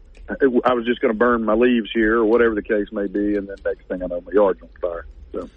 [0.64, 3.36] I was just going to burn my leaves here, or whatever the case may be,
[3.36, 5.04] and then next thing I know, my yard's on fire.
[5.32, 5.50] So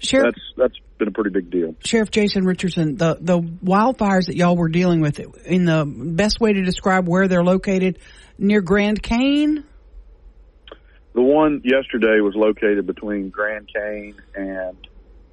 [0.00, 1.74] Sheriff, that's that's been a pretty big deal.
[1.84, 6.52] Sheriff Jason Richardson, the the wildfires that y'all were dealing with, in the best way
[6.52, 7.98] to describe where they're located,
[8.38, 9.64] near Grand Cane.
[11.14, 14.76] The one yesterday was located between Grand Cane and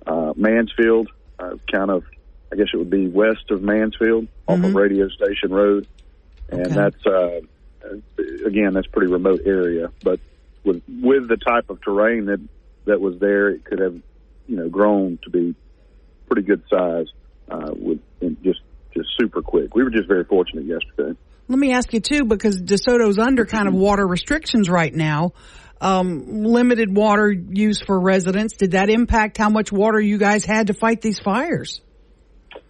[0.07, 2.03] uh, Mansfield, uh, kind of,
[2.51, 5.87] I guess it would be west of Mansfield, off of Radio Station Road,
[6.49, 6.73] and Okay.
[6.73, 7.39] that's uh,
[7.85, 10.19] uh, again that's a pretty remote area, but
[10.63, 12.39] with with the type of terrain that
[12.85, 13.99] that was there, it could have
[14.47, 15.55] you know grown to be
[16.27, 17.07] pretty good size
[17.49, 18.61] uh, with and just
[18.93, 19.75] just super quick.
[19.75, 21.17] We were just very fortunate yesterday.
[21.47, 25.33] Let me ask you too, because DeSoto's under kind of water restrictions right now.
[25.79, 28.55] Um, limited water use for residents.
[28.55, 31.81] Did that impact how much water you guys had to fight these fires?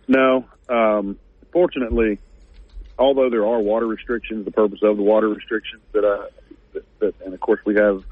[0.08, 0.46] No.
[0.68, 1.18] Um,
[1.54, 2.20] fortunately,
[2.98, 6.28] although there are water restrictions, the purpose of the water restrictions that, uh,
[6.74, 8.04] that, that and of course we have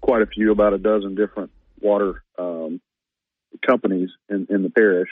[0.00, 2.80] quite a few, about a dozen different water um,
[3.66, 5.08] companies in, in the parish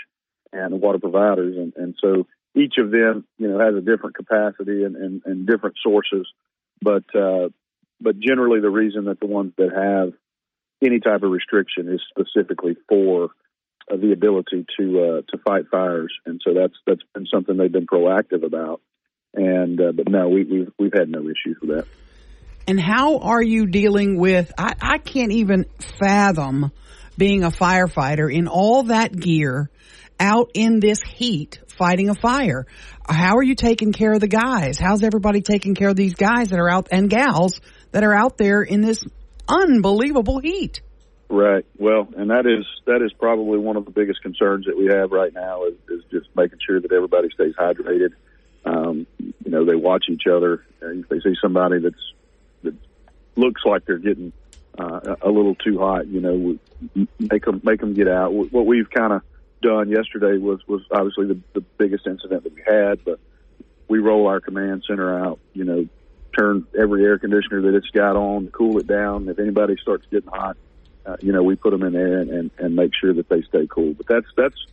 [0.53, 4.17] and the water providers, and, and so each of them, you know, has a different
[4.17, 6.27] capacity and, and, and different sources,
[6.81, 7.49] but uh,
[8.01, 10.13] but generally the reason that the ones that have
[10.83, 13.31] any type of restriction is specifically for
[13.91, 17.73] uh, the ability to uh, to fight fires, and so that's that's been something they've
[17.73, 18.81] been proactive about.
[19.35, 21.87] And uh, but no, we, we've we've had no issues with that.
[22.69, 24.53] And how are you dealing with?
[24.59, 26.73] I, I can't even fathom
[27.17, 29.71] being a firefighter in all that gear
[30.19, 32.67] out in this heat fighting a fire.
[33.09, 34.79] How are you taking care of the guys?
[34.79, 37.61] How's everybody taking care of these guys that are out and gals
[37.93, 39.05] that are out there in this
[39.49, 40.81] unbelievable heat?
[41.29, 41.67] Right.
[41.77, 45.11] Well, and that is that is probably one of the biggest concerns that we have
[45.11, 48.11] right now is, is just making sure that everybody stays hydrated.
[48.65, 50.65] Um, you know, they watch each other.
[50.81, 52.13] And if they see somebody that's
[52.63, 52.75] that
[53.35, 54.33] looks like they're getting
[54.79, 56.59] uh, a little too hot, you know,
[57.19, 58.33] make them make them get out.
[58.33, 59.23] What we've kind of
[59.63, 63.19] done yesterday was was obviously the, the biggest incident that we had, but
[63.89, 65.39] we roll our command center out.
[65.53, 65.89] You know,
[66.37, 69.29] turn every air conditioner that it's got on, cool it down.
[69.29, 70.57] If anybody starts getting hot,
[71.05, 73.43] uh, you know, we put them in there and, and and make sure that they
[73.43, 73.95] stay cool.
[73.95, 74.67] But that's that's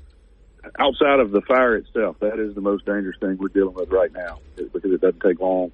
[0.80, 2.18] outside of the fire itself.
[2.20, 5.40] That is the most dangerous thing we're dealing with right now because it doesn't take
[5.40, 5.72] long,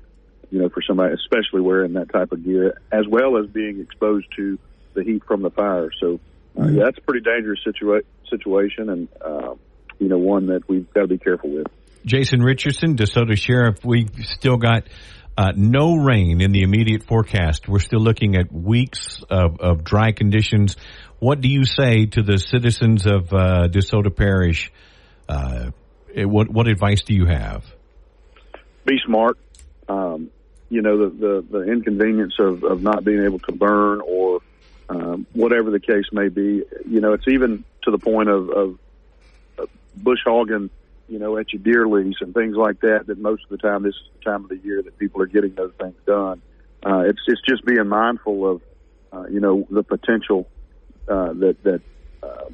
[0.51, 4.27] you know, for somebody, especially wearing that type of gear, as well as being exposed
[4.35, 4.57] to
[4.93, 5.89] the heat from the fire.
[5.99, 6.19] So,
[6.59, 9.55] uh, yeah, that's a pretty dangerous situa- situation, and uh,
[9.99, 11.67] you know, one that we've got to be careful with.
[12.05, 14.85] Jason Richardson, DeSoto Sheriff, we still got
[15.37, 17.67] uh, no rain in the immediate forecast.
[17.67, 20.75] We're still looking at weeks of, of dry conditions.
[21.19, 24.71] What do you say to the citizens of uh, DeSoto Parish?
[25.27, 25.71] Uh,
[26.15, 27.63] what what advice do you have?
[28.85, 29.37] Be smart.
[29.87, 30.29] Um,
[30.69, 34.41] you know the, the the inconvenience of of not being able to burn or
[34.89, 36.63] um, whatever the case may be.
[36.87, 38.79] You know, it's even to the point of, of,
[39.95, 40.69] bush hogging
[41.09, 43.07] you know, at your deer lease and things like that.
[43.07, 45.27] That most of the time, this is the time of the year that people are
[45.27, 46.41] getting those things done.
[46.85, 48.61] Uh, it's it's just being mindful of,
[49.11, 50.47] uh, you know, the potential
[51.07, 51.81] uh, that that
[52.23, 52.45] uh,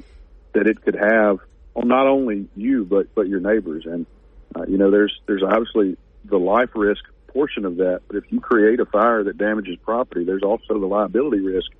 [0.54, 1.38] that it could have
[1.74, 3.84] on not only you but but your neighbors.
[3.86, 4.06] And
[4.54, 7.04] uh, you know, there's there's obviously the life risk
[7.36, 8.00] portion of that.
[8.06, 11.70] But if you create a fire that damages property, there's also the liability risk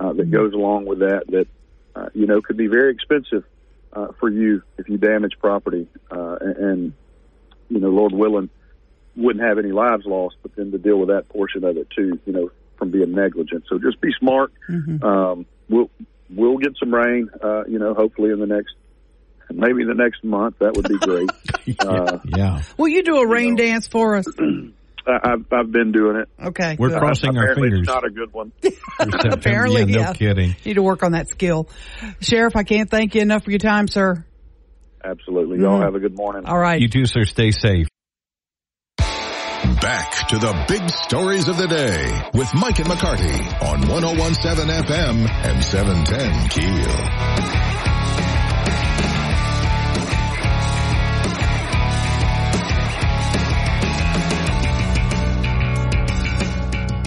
[0.00, 1.22] uh, that goes along with that.
[1.28, 1.46] That
[1.94, 3.44] uh, you know could be very expensive
[3.92, 6.92] uh, for you if you damage property, uh, and, and
[7.68, 8.50] you know, Lord willing,
[9.14, 12.18] wouldn't have any lives lost, but then to deal with that portion of it too,
[12.26, 13.64] you know, from being negligent.
[13.68, 14.52] So just be smart.
[14.68, 15.04] Mm-hmm.
[15.04, 15.90] Um, we'll
[16.28, 18.74] we'll get some rain, uh, you know, hopefully in the next
[19.50, 20.56] maybe the next month.
[20.58, 21.30] That would be great.
[21.80, 22.62] uh, yeah.
[22.76, 24.26] Will you do a rain dance for us?
[25.06, 26.28] I, I've I've been doing it.
[26.48, 26.76] Okay.
[26.78, 26.98] We're good.
[26.98, 27.80] crossing our Apparently fingers.
[27.80, 28.52] It's not a good one.
[29.32, 30.12] Apparently, yeah, no yeah.
[30.12, 30.56] kidding.
[30.64, 31.68] Need to work on that skill.
[32.20, 34.24] Sheriff, I can't thank you enough for your time, sir.
[35.04, 35.58] Absolutely.
[35.60, 35.84] Y'all Mhm.
[35.84, 36.46] have a good morning.
[36.46, 36.80] All right.
[36.80, 37.24] You too, sir.
[37.24, 37.86] Stay safe.
[39.80, 45.28] Back to the big stories of the day with Mike and McCarty on 1017 FM
[45.28, 47.93] and 710 Keel.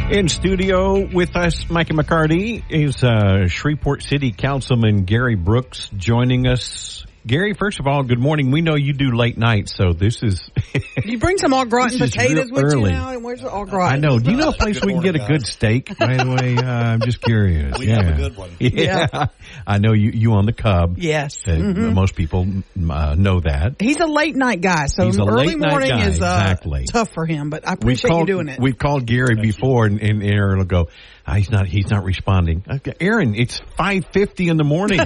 [0.10, 6.48] In studio with us, Mike and McCarty, is uh, Shreveport City Councilman Gary Brooks joining
[6.48, 7.06] us.
[7.28, 8.52] Gary, first of all, good morning.
[8.52, 10.50] We know you do late nights, so this is.
[11.04, 12.92] You bring some au gratin potatoes real with you early.
[12.92, 13.12] now?
[13.12, 13.94] And where's the au gratin?
[13.94, 14.20] I know.
[14.20, 15.96] Do you know a place we can get a good steak?
[15.98, 17.78] By the way, uh, I'm just curious.
[17.78, 18.04] We yeah.
[18.04, 18.50] have a good one.
[18.60, 19.08] Yeah.
[19.14, 19.26] Yeah.
[19.66, 20.12] I know you.
[20.14, 20.98] You on the Cub.
[20.98, 21.48] Yes.
[21.48, 21.94] Uh, Mhm.
[21.94, 22.46] Most people
[22.90, 23.76] uh, know that.
[23.80, 26.26] He's a late night guy, so He's a early late night morning guy, is uh,
[26.42, 26.86] exactly.
[26.92, 27.50] tough for him.
[27.50, 28.60] But I We've appreciate called, you doing it.
[28.60, 30.88] We've called Gary before, and, and Aaron will go.
[31.26, 31.68] "Ah, he's not.
[31.68, 32.64] He's not responding.
[32.70, 35.00] Okay, Aaron, it's five fifty in the morning.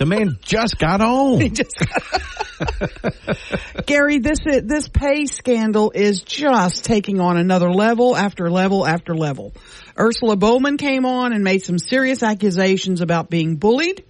[0.00, 1.40] The man just got home.
[3.86, 9.52] Gary, this this pay scandal is just taking on another level after level after level.
[9.98, 14.06] Ursula Bowman came on and made some serious accusations about being bullied,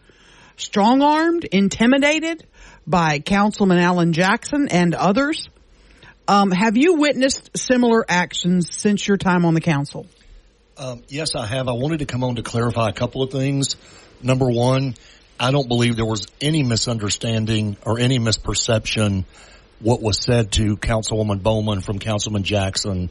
[0.57, 2.47] strong armed, intimidated
[2.86, 5.49] by Councilman Alan Jackson and others.
[6.28, 10.07] Um, have you witnessed similar actions since your time on the council?
[10.78, 11.66] Um, yes, I have.
[11.66, 13.74] I wanted to come on to clarify a couple of things.
[14.22, 14.95] Number one,
[15.41, 19.24] I don't believe there was any misunderstanding or any misperception
[19.80, 23.09] what was said to Councilwoman Bowman from Councilman Jackson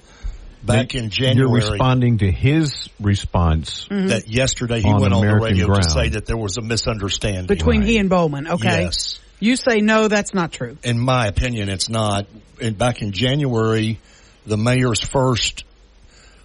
[0.64, 1.62] back in January.
[1.62, 3.88] You're responding to his response.
[3.88, 4.08] Mm-hmm.
[4.10, 5.84] That yesterday he On went on the radio ground.
[5.84, 7.48] to say that there was a misunderstanding.
[7.48, 8.84] Between he and Bowman, okay?
[8.84, 9.20] Yes.
[9.40, 10.78] You say no, that's not true.
[10.84, 12.28] in my opinion, it's not.
[12.62, 14.00] And back in January,
[14.46, 15.64] the mayor's first,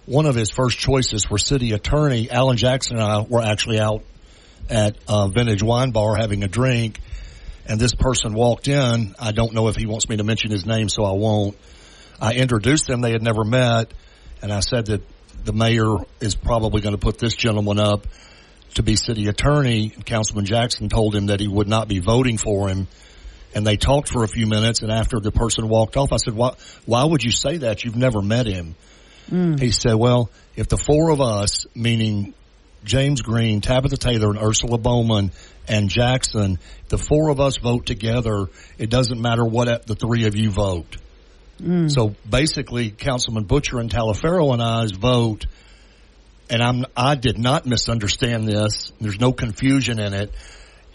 [0.05, 4.03] one of his first choices for city attorney, Alan Jackson and I were actually out
[4.69, 6.99] at a vintage wine bar having a drink.
[7.67, 9.15] And this person walked in.
[9.19, 11.57] I don't know if he wants me to mention his name, so I won't.
[12.21, 13.01] I introduced them.
[13.01, 13.93] They had never met.
[14.41, 15.01] And I said that
[15.43, 18.05] the mayor is probably going to put this gentleman up
[18.75, 19.89] to be city attorney.
[19.89, 22.87] Councilman Jackson told him that he would not be voting for him
[23.55, 26.35] and they talked for a few minutes and after the person walked off i said
[26.35, 26.53] why
[26.85, 28.75] why would you say that you've never met him
[29.29, 29.55] hmm.
[29.55, 32.33] he said well if the four of us meaning
[32.85, 35.31] james green tabatha taylor and ursula bowman
[35.67, 36.59] and jackson
[36.89, 40.97] the four of us vote together it doesn't matter what the three of you vote
[41.87, 45.45] so basically councilman Boucher and Taliaferro and i's vote
[46.49, 50.33] and i'm i did not misunderstand this there's no confusion in it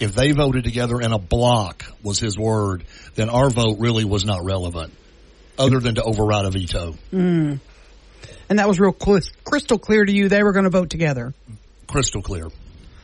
[0.00, 2.84] if they voted together in a block was his word,
[3.14, 4.92] then our vote really was not relevant,
[5.58, 6.94] other than to override a veto.
[7.12, 7.60] Mm.
[8.48, 8.92] And that was real
[9.44, 10.28] crystal clear to you.
[10.28, 11.34] They were going to vote together.
[11.90, 12.48] Crystal clear.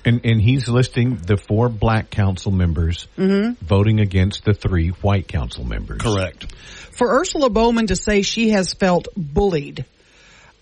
[0.05, 3.59] And, and he's listing the four black council members Mhm.
[3.59, 6.01] voting against the three white council members.
[6.01, 6.53] Correct.
[6.97, 9.84] For Ursula Bowman to say she has felt bullied,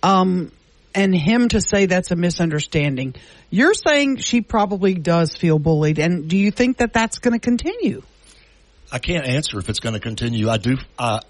[0.03, 0.51] um,
[0.95, 3.15] and him to say that's a misunderstanding,
[3.51, 7.39] you're saying she probably does feel bullied, and do you think that that's going to
[7.39, 8.03] continue?
[8.91, 10.49] I can't answer if it's going to continue.
[10.49, 10.77] I do.
[10.99, 11.21] I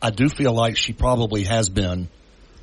[0.00, 2.08] I do feel like she probably has been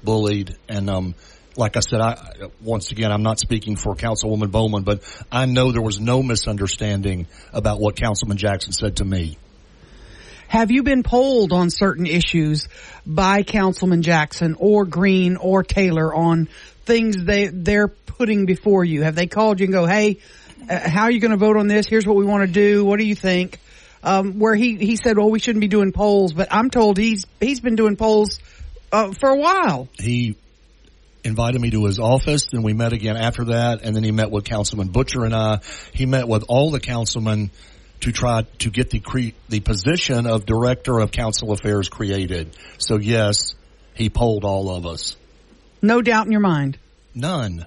[0.04, 1.16] bullied, and um,
[1.56, 5.72] like I said, I once again I'm not speaking for Councilwoman Bowman, but I know
[5.72, 9.38] there was no misunderstanding about what Councilman Jackson said to me.
[10.48, 12.68] Have you been polled on certain issues
[13.06, 16.50] by Councilman Jackson or Green or Taylor on
[16.84, 19.04] things they they're putting before you?
[19.04, 20.18] Have they called you and go, "Hey,
[20.70, 21.88] uh, how are you going to vote on this?
[21.88, 22.84] Here's what we want to do.
[22.84, 23.60] What do you think?"
[24.04, 27.26] Um, where he he said, "Well, we shouldn't be doing polls," but I'm told he's
[27.40, 28.40] he's been doing polls
[28.92, 29.88] uh, for a while.
[30.00, 30.36] He
[31.24, 34.32] invited me to his office, then we met again after that, and then he met
[34.32, 35.60] with Councilman Boucher and I.
[35.94, 37.52] He met with all the councilmen
[38.02, 42.56] to try to get the cre- the position of director of council affairs created.
[42.80, 43.54] So yes,
[43.94, 45.16] he polled all of us.
[45.82, 46.78] No doubt in your mind.
[47.14, 47.66] None.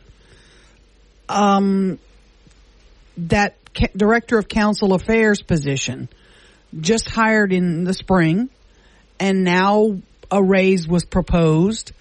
[1.28, 1.98] um,
[3.16, 6.08] that ca- director of council affairs position
[6.80, 8.48] just hired in the spring
[9.20, 9.98] and now
[10.30, 11.92] a raise was proposed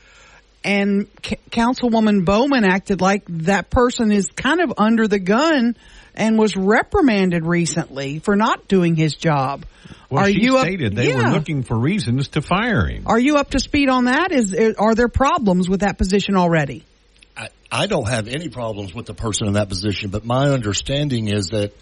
[0.63, 5.75] and C- councilwoman bowman acted like that person is kind of under the gun
[6.15, 9.65] and was reprimanded recently for not doing his job.
[10.09, 13.03] Well, are she you up- stated they were looking for reasons to fire him.
[13.07, 14.31] are you up to speed on that?
[14.31, 16.85] Is are there problems with that position already?
[17.35, 21.27] I, I don't have any problems with the person in that position, but my understanding
[21.27, 21.73] is that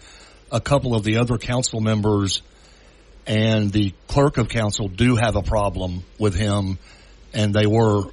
[0.50, 2.42] a couple of the other council members
[3.26, 6.78] and the clerk of council do have a problem with him,
[7.32, 8.04] and they were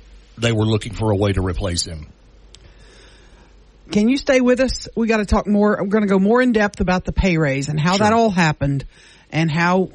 [0.41, 2.07] they were looking for a way to replace him.
[3.91, 4.87] Can you stay with us?
[4.95, 5.75] We got to talk more.
[5.75, 8.29] I'm going to go more in depth about the pay raise and how that all
[8.29, 8.85] happened,
[9.31, 9.89] and how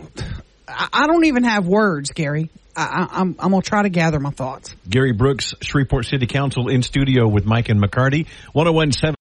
[0.66, 2.50] I, I don't even have words, Gary.
[2.76, 4.74] I, I, I'm I'm gonna try to gather my thoughts.
[4.88, 8.26] Gary Brooks, Shreveport City Council in studio with Mike and McCarty.
[8.52, 9.14] 1017.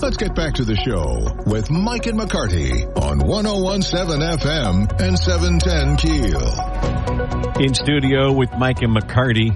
[0.00, 5.96] Let's get back to the show with Mike and McCarty on 1017 FM and 710
[5.96, 7.60] Keel.
[7.64, 9.50] In studio with Mike and McCarty,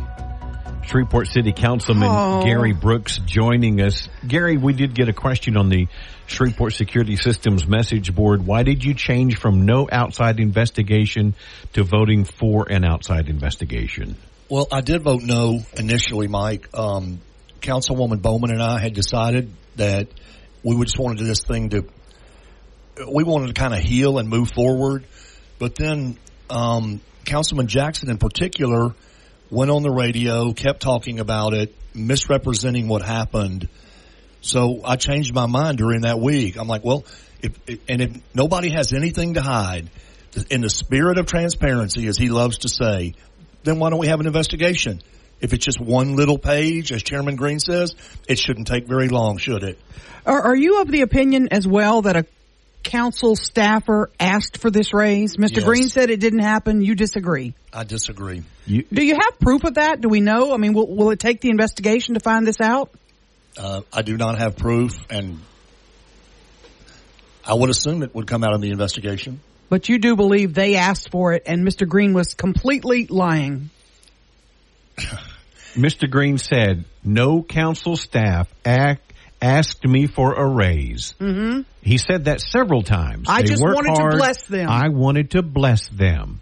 [0.87, 2.43] Shreveport City Councilman Oh.
[2.43, 4.09] Gary Brooks joining us.
[4.27, 5.87] Gary, we did get a question on the
[6.27, 8.45] Shreveport Security Systems message board.
[8.45, 11.35] Why did you change from no outside investigation
[11.75, 14.17] to voting for an outside investigation?
[14.49, 16.69] Well, I did vote no initially, Mike.
[16.77, 17.21] Um,
[17.61, 20.09] Councilwoman Bowman and I had decided that
[20.63, 21.87] we just wanted this thing to,
[23.11, 25.05] we wanted to kind of heal and move forward.
[25.59, 28.95] But then, um, Councilman Jackson in particular
[29.51, 33.69] went on the radio, kept talking about it, misrepresenting what happened.
[34.41, 36.57] So I changed my mind during that week.
[36.57, 37.05] I'm like, well,
[37.43, 37.59] if,
[37.89, 39.91] and if nobody has anything to hide,
[40.51, 43.15] in the spirit of transparency, as he loves to say,
[43.65, 45.01] then why don't we have an investigation?
[45.41, 47.95] If it's just one little page, as Chairman Green says,
[48.29, 49.79] it shouldn't take very long, should it?
[50.27, 52.27] Are, are you of the opinion as well that a
[52.83, 55.37] council staffer asked for this raise?
[55.37, 55.57] Mr.
[55.57, 55.65] Yes.
[55.65, 56.83] Green said it didn't happen.
[56.83, 57.55] You disagree?
[57.73, 58.43] I disagree.
[58.67, 60.01] Do you have proof of that?
[60.01, 60.53] Do we know?
[60.53, 62.91] I mean, will, will it take the investigation to find this out?
[63.57, 65.41] Uh, I do not have proof, and
[67.45, 69.41] I would assume it would come out in the investigation.
[69.69, 71.89] But you do believe they asked for it, and Mr.
[71.89, 73.71] Green was completely lying.
[75.75, 76.11] Mr.
[76.11, 79.13] Green said, no council staff act,
[79.43, 81.15] asked me for a raise.
[81.21, 81.63] Mm-hmm.
[81.83, 83.27] He said that several times.
[83.29, 84.69] I They just work wanted to bless them.
[84.69, 86.41] I wanted to bless them.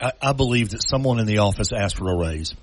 [0.00, 2.54] I, I believe that someone in the office asked for a raise.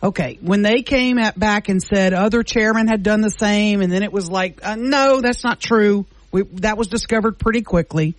[0.00, 3.90] Okay, when they came at back and said other chairmen had done the same, and
[3.90, 6.06] then it was like, uh, no, that's not true.
[6.30, 8.14] We, that was discovered pretty quickly.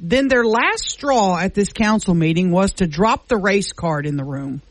[0.00, 4.16] Then their last straw at this council meeting was to drop the race card in
[4.16, 4.62] the room.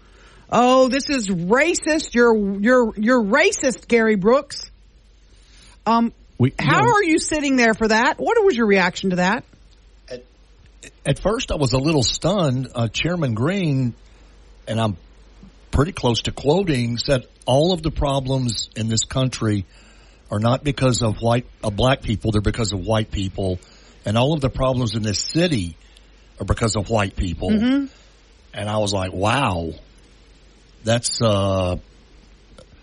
[0.51, 2.13] Oh, this is racist.
[2.13, 4.69] You're you're you're racist, Gary Brooks.
[5.85, 8.15] Um, We, how are you sitting there for that?
[8.19, 9.45] What was your reaction to that?
[11.05, 12.69] At first, I was a little stunned.
[12.75, 13.93] Uh, Chairman Green,
[14.67, 14.97] and I'm
[15.71, 19.65] pretty close to quoting, said all of the problems in this country
[20.29, 23.59] are not because of white, uh, black people; they're because of white people,
[24.05, 25.75] and all of the problems in this city
[26.39, 27.49] are because of white people.
[27.51, 27.89] Mhm.
[28.53, 29.73] And I was like, wow,
[30.83, 31.77] that's uh,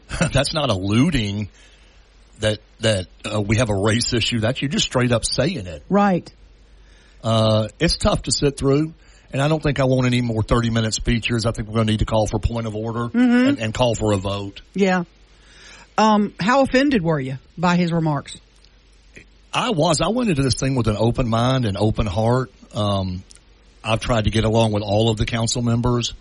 [0.33, 1.49] that's not alluding
[2.41, 4.41] that that uh, we have a race issue.
[4.41, 5.83] That's you're just straight up saying it.
[5.89, 6.33] Right.
[7.23, 8.95] Uh, it's tough to sit through,
[9.33, 11.47] and I don't think I want any more 30 minute speeches.
[11.47, 13.49] I think we're going to need to call for point of order Mhm.
[13.49, 14.63] and, and call for a vote.
[14.75, 15.05] Yeah.
[15.97, 18.39] Um, how offended were you by his remarks?
[19.53, 20.01] I was.
[20.01, 22.53] I went into this thing with an open mind and open heart.
[22.73, 23.25] Um,
[23.83, 26.15] I've tried to get along with all of the council members,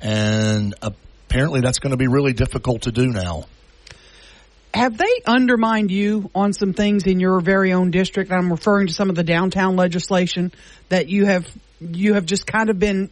[0.00, 3.44] and apparently that's going to be really difficult to do now.
[4.72, 8.30] Have they undermined you on some things in your very own district?
[8.30, 10.52] I'm referring to some of the downtown legislation
[10.90, 11.46] that you have
[11.80, 13.10] you have just kind of been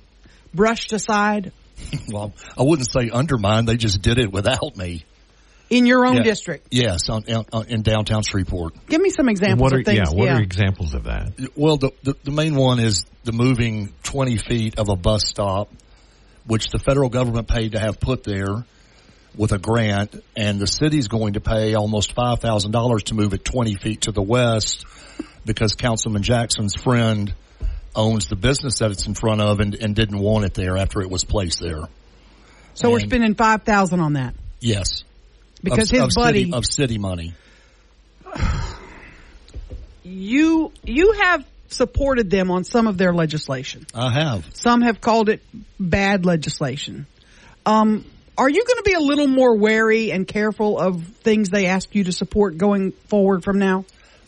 [0.54, 1.52] brushed aside
[2.12, 3.68] well, I wouldn't say undermined.
[3.68, 5.04] They just did it without me.
[5.70, 6.22] in your own Yeah.
[6.24, 6.66] district.
[6.72, 8.74] Yes, on, on, in downtown Shreveport.
[8.88, 9.98] Give me some examples What are, of things.
[9.98, 11.32] yeah, what are examples of that?
[11.54, 15.70] Well, the, the the main one is the moving 20 feet of a bus stop,
[16.48, 18.64] which the federal government paid to have put there
[19.36, 23.34] with a grant, and the city's going to pay almost five thousand dollars to move
[23.34, 24.84] it 20 feet to the west
[25.44, 27.32] because Councilman Jackson's friend
[27.94, 31.02] owns the business that it's in front of and, and didn't want it there after
[31.02, 31.82] it was placed there.
[32.74, 35.04] So we're spending five thousand on that Yes,
[35.62, 36.44] because of, his of buddy.
[36.44, 37.34] city, of city money.
[40.02, 43.86] you you have supported them on some of their legislation.
[43.94, 44.46] I have.
[44.54, 45.42] Some have called it
[45.78, 47.06] bad legislation.
[47.66, 48.04] Um,
[48.36, 51.94] are you going to be a little more wary and careful of things they ask
[51.94, 53.84] you to support going forward from now?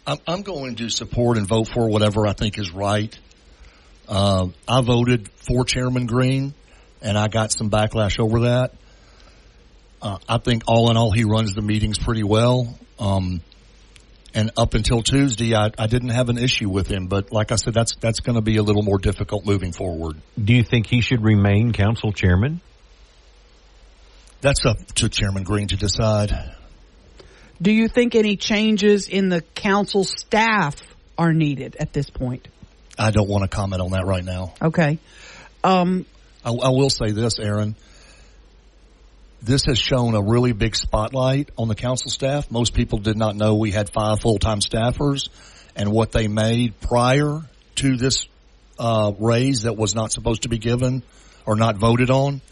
[0.07, 3.17] I'm, I'm going to support and vote for whatever I think is right.
[4.09, 6.55] Uh, I voted for Chairman Green,
[7.01, 8.75] and I got some backlash over that.
[10.03, 12.77] Uh, I think all in all, he runs the meetings pretty well.
[12.99, 13.43] Um,
[14.35, 17.07] and up until Tuesday, I, I didn't have an issue with him.
[17.07, 20.17] But like I said, that's that's going to be a little more difficult moving forward.
[20.43, 22.61] Do you think he should remain council chairman?
[24.41, 26.33] That's up to Chairman Green to decide.
[27.61, 30.77] Do you think any changes in the council staff
[31.19, 32.49] are needed at this point?
[32.99, 34.55] I don't want to comment on that right now.
[34.63, 34.99] Okay.
[35.63, 36.07] Um,
[36.45, 37.77] I, I will say this, Aaron.
[39.43, 42.51] This has shown a really big spotlight on the council staff.
[42.51, 45.29] Most people did not know we had five full-time staffers
[45.75, 47.41] and what they made prior
[47.77, 48.27] to this
[48.79, 51.03] uh, raise that was not supposed to be given
[51.47, 52.43] or not voted on.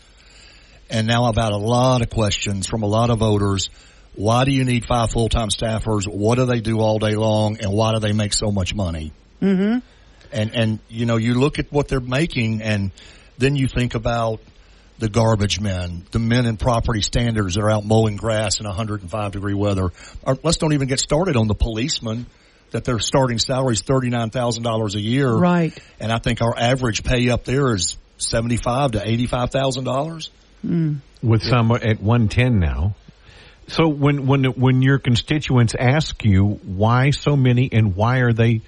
[0.88, 3.68] And now I've had a lot of questions from a lot of voters.
[4.14, 6.08] Why do you need five full-time staffers?
[6.08, 7.58] What do they do all day long?
[7.60, 9.12] And why do they make so much money?
[9.40, 9.78] mm-hmm.
[10.32, 12.90] and and you know you look at what they're making and
[13.38, 14.40] then you think about
[14.98, 19.32] the garbage men the men in property standards that are out mowing grass in 105
[19.32, 19.90] degree weather
[20.22, 22.26] or let's don't even get started on the policemen
[22.72, 25.78] that their starting salary is $39,000 a year Right.
[26.00, 30.30] and I think our average pay up there is 75 to $85,000
[30.66, 30.96] Mm.
[31.22, 32.96] with some at 110 now.
[33.68, 38.62] So when when when your constituents ask you why so many and why are they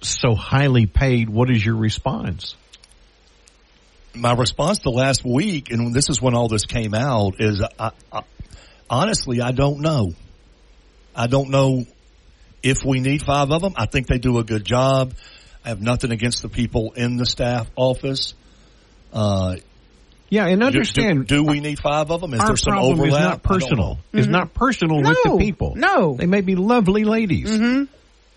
[0.00, 2.54] so highly paid, what is your response?
[4.14, 7.90] My response to last week, and this is when all this came out, is I,
[8.12, 8.22] I,
[8.88, 10.12] honestly, I don't know.
[11.14, 11.84] I don't know
[12.62, 13.74] if we need five of them.
[13.76, 15.14] I think they do a good job.
[15.64, 18.34] I have nothing against the people in the staff office.
[19.12, 19.56] Uh,
[20.28, 21.26] yeah, and do- understand.
[21.26, 22.34] Do, do we need five of them?
[22.34, 23.10] Is Our there some problem overlap?
[23.10, 23.58] is not don't know.
[23.58, 23.98] personal.
[24.12, 25.74] It's not personal with the people.
[25.76, 26.14] no.
[26.16, 27.50] they may be lovely ladies.
[27.50, 27.84] Mm-hmm.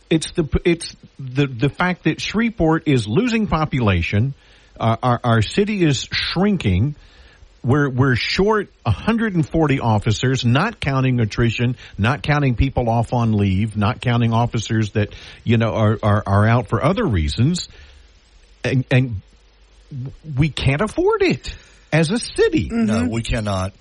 [0.09, 4.35] It's the it's the the fact that Shreveport is losing population.
[4.79, 6.95] Uh, our our city is shrinking.
[7.63, 13.99] We're we're short 140 officers, not counting attrition, not counting people off on leave, not
[13.99, 15.13] counting officers that
[15.43, 17.67] you know are are, are out for other reasons,
[18.63, 19.21] and, and
[20.37, 21.53] we can't afford it
[21.91, 22.69] as a city.
[22.71, 23.73] No, we cannot.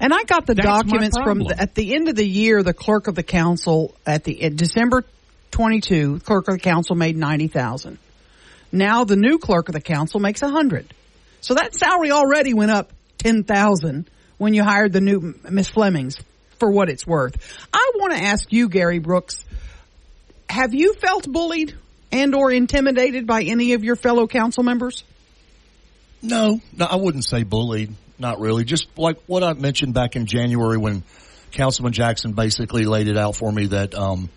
[0.00, 2.62] And I got the That's documents from the, at the end of the year.
[2.62, 5.04] The clerk of the council at the at December
[5.50, 7.98] twenty two, clerk of the council made ninety thousand.
[8.74, 10.92] Now the new clerk of the council makes a hundred.
[11.40, 16.18] So that salary already went up ten thousand when you hired the new Miss Flemings.
[16.58, 17.36] For what it's worth,
[17.72, 19.44] I want to ask you, Gary Brooks,
[20.48, 21.74] have you felt bullied
[22.12, 25.02] and or intimidated by any of your fellow council members?
[26.22, 27.94] No, no, I wouldn't say bullied.
[28.18, 28.64] Not really.
[28.64, 31.02] Just like what I mentioned back in January when
[31.50, 34.30] Councilman Jackson basically laid it out for me that um,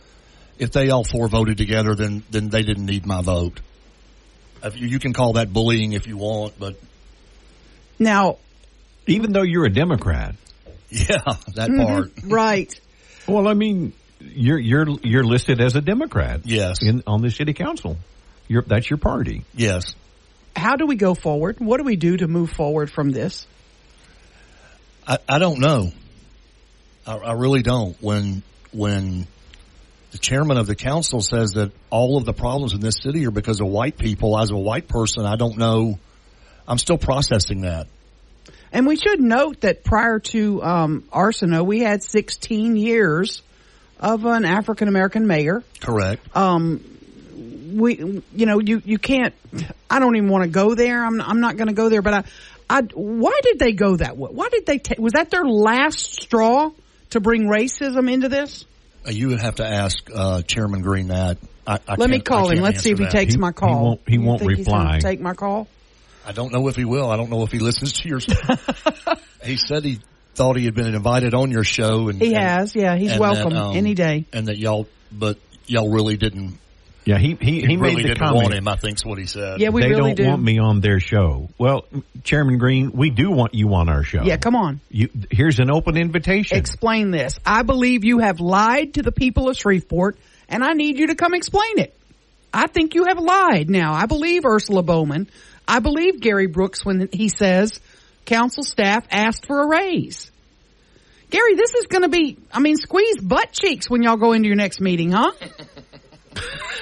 [0.57, 3.61] if they all four voted together, then then they didn't need my vote.
[4.63, 6.75] If you, you can call that bullying if you want, but
[7.99, 8.38] Now,
[9.07, 10.35] Even though you're a Democrat,
[10.89, 11.17] yeah,
[11.55, 12.11] that Mhm, part.
[12.25, 12.81] right?
[13.27, 16.41] well, I mean, you're you're you're listed as a Democrat.
[16.45, 16.77] Yes.
[16.81, 17.97] in on the city council.
[18.47, 19.43] You're, that's your party.
[19.55, 19.93] Yes.
[20.55, 21.59] How do we go forward?
[21.59, 23.45] What do we do to move forward from this?
[25.05, 25.91] I, I don't know.
[27.05, 27.95] I, I really don't.
[28.01, 29.27] When when
[30.11, 33.31] the chairman of the council says that all of the problems in this city are
[33.31, 35.99] because of white people, as a white person, I don't know.
[36.67, 37.88] I'm still processing that.
[38.71, 43.41] And we should note that prior to um, Arceneaux, we had 16 years
[43.99, 45.63] of an African American mayor.
[45.79, 46.21] Correct.
[46.35, 46.84] Um,
[47.73, 49.34] we, you know, you you can't.
[49.89, 51.03] I don't even want to go there.
[51.03, 52.01] I'm I'm not going to go there.
[52.01, 52.23] But I,
[52.69, 54.29] I, why did they go that way?
[54.31, 54.81] Why did they?
[54.97, 56.71] Was that their last straw
[57.11, 58.65] to bring racism into this?
[59.07, 61.38] Uh, you would have to ask uh, Chairman Green that.
[61.65, 62.59] I, I Let me can't- I call him.
[62.59, 63.11] Let's see if he that.
[63.11, 63.84] takes my call.
[63.84, 64.99] won't- he You won't think he's reply.
[64.99, 65.67] Take my call.
[66.25, 67.09] I don't know if he will.
[67.09, 68.19] I don't know if he listens to your.
[69.43, 69.99] he said he
[70.35, 72.75] thought he had been invited on your show, and He and- has.
[72.75, 74.25] Yeah, he's welcome that, um, any day.
[74.34, 76.57] and that y'all, but y'all really didn't.
[77.07, 78.43] Yeah, he he, he really made the didn't comment.
[78.43, 78.67] want him.
[78.67, 79.61] I think's what he said.
[79.61, 80.27] Yeah, we they really don't do.
[80.27, 81.47] want me on their show.
[81.57, 81.85] Well,
[82.25, 84.23] Chairman Green, we do want you on our show.
[84.23, 84.81] Yeah, come on.
[84.89, 86.57] You, here's an open invitation.
[86.57, 87.39] Explain this.
[87.45, 90.17] I believe you have lied to the people of Shreveport,
[90.49, 91.95] and I need you to come explain it.
[92.53, 93.69] I think you have lied.
[93.69, 95.29] Now, I believe Ursula Bowman.
[95.65, 97.79] I believe Gary Brooks when he says
[98.25, 100.29] council staff asked for a raise.
[101.29, 104.47] Gary, this is going to be, I mean, squeeze butt cheeks when y'all go into
[104.47, 105.31] your next meeting, huh?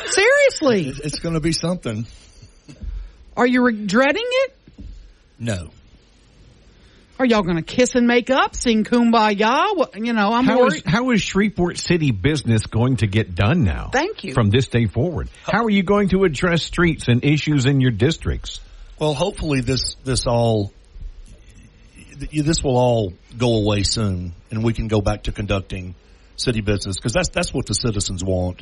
[0.07, 0.93] Seriously.
[1.03, 2.05] It's going to be something.
[3.35, 4.55] Are you regretting it?
[5.39, 5.69] No.
[7.17, 9.75] Are y'all going to kiss and make up, sing kumbaya?
[9.75, 10.73] What, you know, I'm How worried.
[10.75, 13.89] is, how is Shreveport City business going to get done now?
[13.93, 14.33] Thank you.
[14.33, 15.29] From this day forward.
[15.43, 18.59] How are you going to address streets and issues in your districts?
[18.99, 20.71] Well, hopefully this this all
[22.17, 25.95] this will all go away soon, and we can go back to conducting
[26.37, 28.61] city business because that's that's what the citizens want.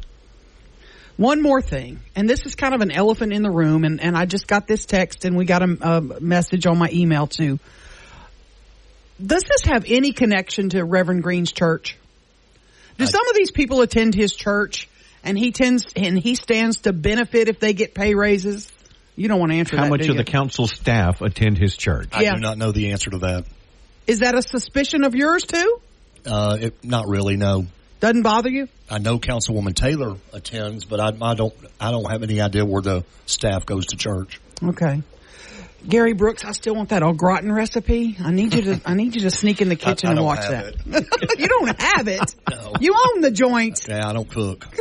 [1.17, 4.17] One more thing, and this is kind of an elephant in the room, and, and
[4.17, 7.59] I just got this text and we got a, a message on my email too.
[9.23, 11.97] Does this have any connection to Reverend Green's church?
[12.97, 14.89] Do some of these people attend his church
[15.23, 18.71] and he tends and he stands to benefit if they get pay raises?
[19.15, 19.83] You don't want to answer that.
[19.83, 19.91] How that.
[19.91, 20.23] much do of you?
[20.23, 22.09] the council staff attend his church?
[22.13, 22.33] I Yeah.
[22.33, 23.45] do not know the answer to that.
[24.07, 25.79] Is that a suspicion of yours too?
[26.25, 27.37] Uh, it, not really.
[27.37, 27.67] No.
[28.03, 28.67] Doesn't bother you?
[28.89, 31.53] I know Councilwoman Taylor attends, but I, I don't.
[31.79, 34.41] I don't have any idea where the staff goes to church.
[34.61, 35.03] Okay.
[35.87, 38.17] Gary Brooks, I still want that au gratin recipe.
[38.21, 40.45] I need you to, I need you to sneak in the kitchen I and watch
[40.49, 40.75] that.
[41.39, 42.35] you don't have it.
[42.81, 43.79] You own the joint.
[43.87, 44.67] Yeah, I don't cook.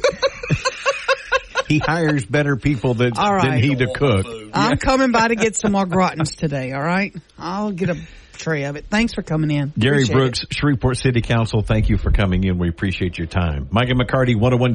[1.69, 3.53] He hires better people than, All right.
[3.53, 4.27] than he to cook.
[4.53, 6.73] I'm coming by to get some au gratins today.
[6.73, 7.15] All right.
[7.39, 7.97] I'll get a
[8.43, 8.87] tray of it.
[8.91, 9.73] Thanks for coming in.
[9.79, 12.59] Gary Appreciate Brooks, Shreveport City Council, thank you for coming in.
[12.59, 13.69] We appreciate your time.
[13.71, 14.75] Mike and McCarty, 101.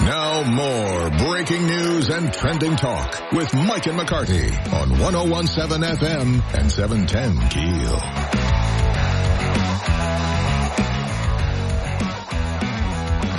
[0.00, 6.70] Now more breaking news and trending talk with Mike and McCarty on 1017 FM and
[6.72, 8.00] 710 Keel.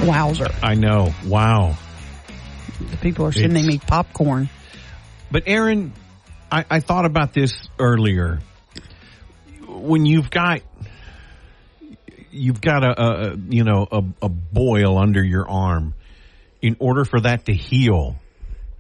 [0.02, 0.08] it.
[0.08, 0.48] Wowzer.
[0.64, 1.14] I know.
[1.26, 1.78] Wow.
[2.90, 4.50] The people are sending It's- me popcorn.
[5.30, 5.94] But Aaron,
[6.52, 8.40] I, I thought about this earlier.
[9.72, 10.62] When you've got
[12.32, 15.94] you've got a, a you know a, a boil under your arm,
[16.62, 18.16] in order for that to heal,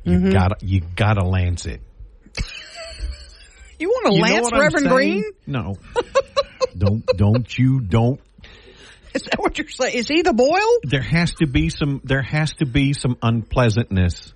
[0.03, 0.33] you Mhm.
[0.33, 1.81] got you got to lance it.
[3.79, 4.89] You want to lance Reverend?
[4.89, 5.23] Green?
[5.47, 5.73] No,
[6.77, 8.21] don't don't you don't.
[9.15, 9.95] Is that what you're saying?
[9.97, 10.77] Is he the boil?
[10.83, 11.99] There has to be some.
[12.03, 14.35] There has to be some unpleasantness.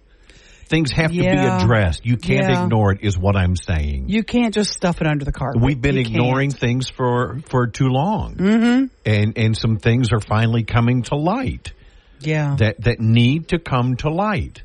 [0.67, 1.59] Things have to Yeah.
[1.59, 2.05] be addressed.
[2.05, 2.63] You can't Yeah.
[2.63, 2.99] ignore it.
[3.03, 4.05] Is what I'm saying.
[4.09, 5.61] You can't just stuff it under the carpet.
[5.61, 6.59] We've been You ignoring can't.
[6.59, 8.85] things for for too long, Mm-hmm.
[9.05, 11.73] and and some things are finally coming to light
[12.19, 12.55] Yeah.
[12.59, 14.63] that that need to come to light.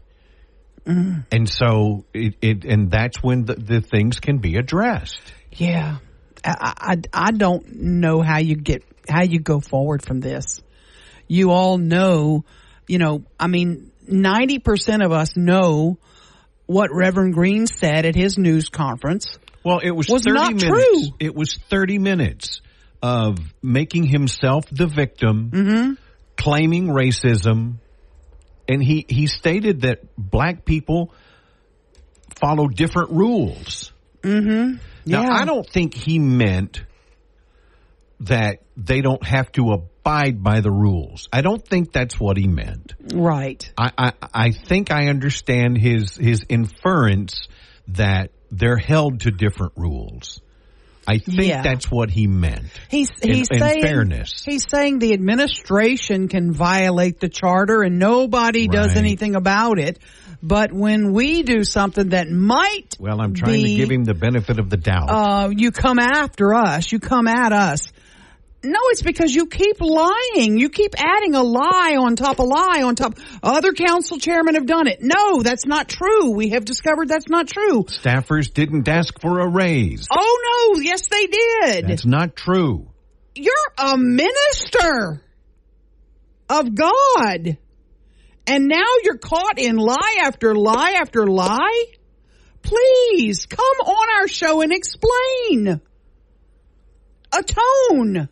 [0.86, 1.26] Mm.
[1.30, 5.20] And so it, it and that's when the, the things can be addressed.
[5.52, 5.98] Yeah.
[6.42, 6.72] I,
[7.12, 10.62] I, I don't know how you get, how you go forward from this.
[11.28, 12.44] You all know,
[12.88, 15.98] you know, I mean, 90% of us know
[16.66, 19.38] what Reverend Green said at his news conference.
[19.64, 20.64] Well, it was, Was 30 not minutes.
[20.66, 21.02] true.
[21.18, 22.60] It was 30 minutes
[23.02, 25.92] of making himself the victim, Mm-hmm.
[26.36, 27.76] claiming racism,
[28.68, 31.12] and he, he stated that black people
[32.40, 33.92] follow different rules.
[34.22, 34.76] Mm-hmm.
[35.06, 36.84] Now, I don't think he meant
[38.20, 39.72] that they don't have to
[40.04, 41.28] abide by the rules.
[41.32, 42.94] I don't think that's what he meant.
[43.12, 43.70] Right.
[43.76, 47.48] I, I, I think I understand his his inference
[47.88, 50.40] that they're held to different rules.
[51.06, 51.62] I think Yeah.
[51.62, 52.66] that's what he meant.
[52.88, 54.42] He's he's in saying fairness.
[54.44, 59.98] he's saying the administration can violate the charter and nobody does anything about it.
[60.42, 64.14] But when we do something that might Well, I'm trying be, to give him the
[64.14, 65.10] benefit of the doubt.
[65.10, 67.92] uh, you come after us, you come at us.
[68.62, 70.58] No, it's because you keep lying.
[70.58, 73.18] You keep adding a lie on top of lie on top.
[73.42, 74.98] Other council chairmen have done it.
[75.00, 76.32] No, that's not true.
[76.32, 77.84] We have discovered that's not true.
[77.84, 80.08] Staffers didn't ask for a raise.
[80.10, 81.88] Oh No, yes, they did.
[81.88, 82.90] That's not true.
[83.34, 85.22] You're a minister
[86.50, 87.56] of God.
[88.46, 91.84] And now you're caught in lie after lie after lie?
[92.62, 95.80] Please come on our show and explain.
[97.32, 98.28] Atone.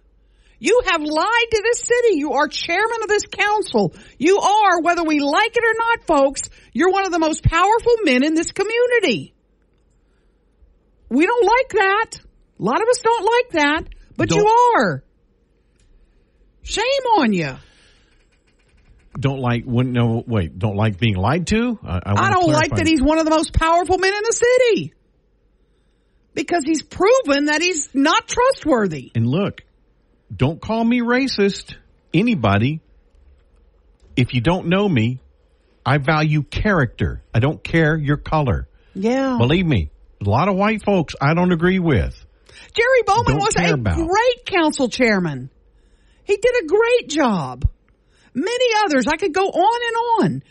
[0.58, 2.16] You have lied to this city.
[2.16, 3.94] You are chairman of this council.
[4.18, 7.94] You are, whether we like it or not, folks, you're one of the most powerful
[8.04, 9.34] men in this community.
[11.08, 12.20] We don't like that.
[12.58, 13.82] A lot of us don't like that,
[14.16, 15.04] but you are.
[16.62, 16.84] Shame
[17.18, 17.56] on you.
[19.18, 20.58] Don't like wouldn't know, wait.
[20.58, 21.78] Don't like being lied to.
[21.82, 24.32] I, I, I don't like that he's one of the most powerful men in the
[24.32, 24.92] city
[26.34, 29.10] because he's proven that he's not trustworthy.
[29.14, 29.62] And look,
[30.34, 31.76] don't call me racist.
[32.12, 32.80] Anybody,
[34.16, 35.20] if you don't know me,
[35.84, 37.22] I value character.
[37.34, 38.68] I don't care your color.
[38.94, 39.36] Yeah.
[39.38, 39.90] Believe me,
[40.24, 42.14] a lot of white folks I don't agree with.
[42.74, 43.96] Jerry Bowman Don't was a about.
[43.96, 45.50] great council chairman.
[46.24, 47.68] He did a great job.
[48.34, 49.96] Many others, I could go on and
[50.34, 50.42] on.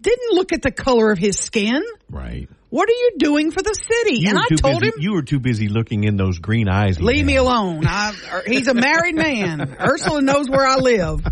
[0.00, 1.82] Didn't look at the color of his skin.
[2.10, 2.48] Right.
[2.74, 4.16] What are you doing for the city?
[4.16, 7.00] You and I told busy, him, you were too busy looking in those green eyes.
[7.00, 7.26] leave had.
[7.26, 7.86] me alone.
[7.86, 9.76] I, er, he's a married man.
[9.80, 11.24] Ursula knows where I live.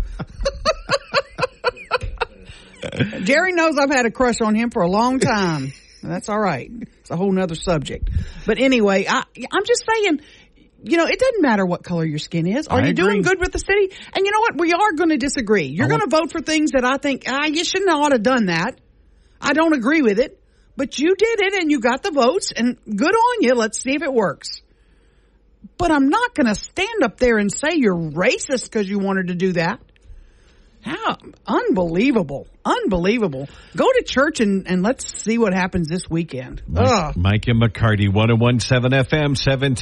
[3.25, 5.73] Jerry knows I've had a crush on him for a long time.
[6.01, 6.71] That's all right.
[7.01, 8.09] It's a whole nother subject.
[8.45, 10.21] But anyway, I, I'm just saying,
[10.81, 12.69] you know, it doesn't matter what color your skin is.
[12.69, 13.03] Are I you agree.
[13.03, 13.93] doing good with the city?
[14.15, 14.57] And you know what?
[14.57, 15.65] We are going to disagree.
[15.65, 18.19] You're going to vote for things that I think, ah, you shouldn't have ought to
[18.19, 18.79] done that.
[19.41, 20.39] I don't agree with it,
[20.75, 23.53] but you did it and you got the votes and good on you.
[23.53, 24.61] Let's see if it works.
[25.77, 29.27] But I'm not going to stand up there and say you're racist because you wanted
[29.27, 29.79] to do that.
[30.81, 31.15] How
[31.47, 32.47] unbelievable.
[32.65, 33.47] Unbelievable.
[33.75, 36.61] Go to church and, and let's see what happens this weekend.
[36.75, 37.15] Ugh.
[37.15, 39.75] Mike and McCarty, 1017 FM, 710.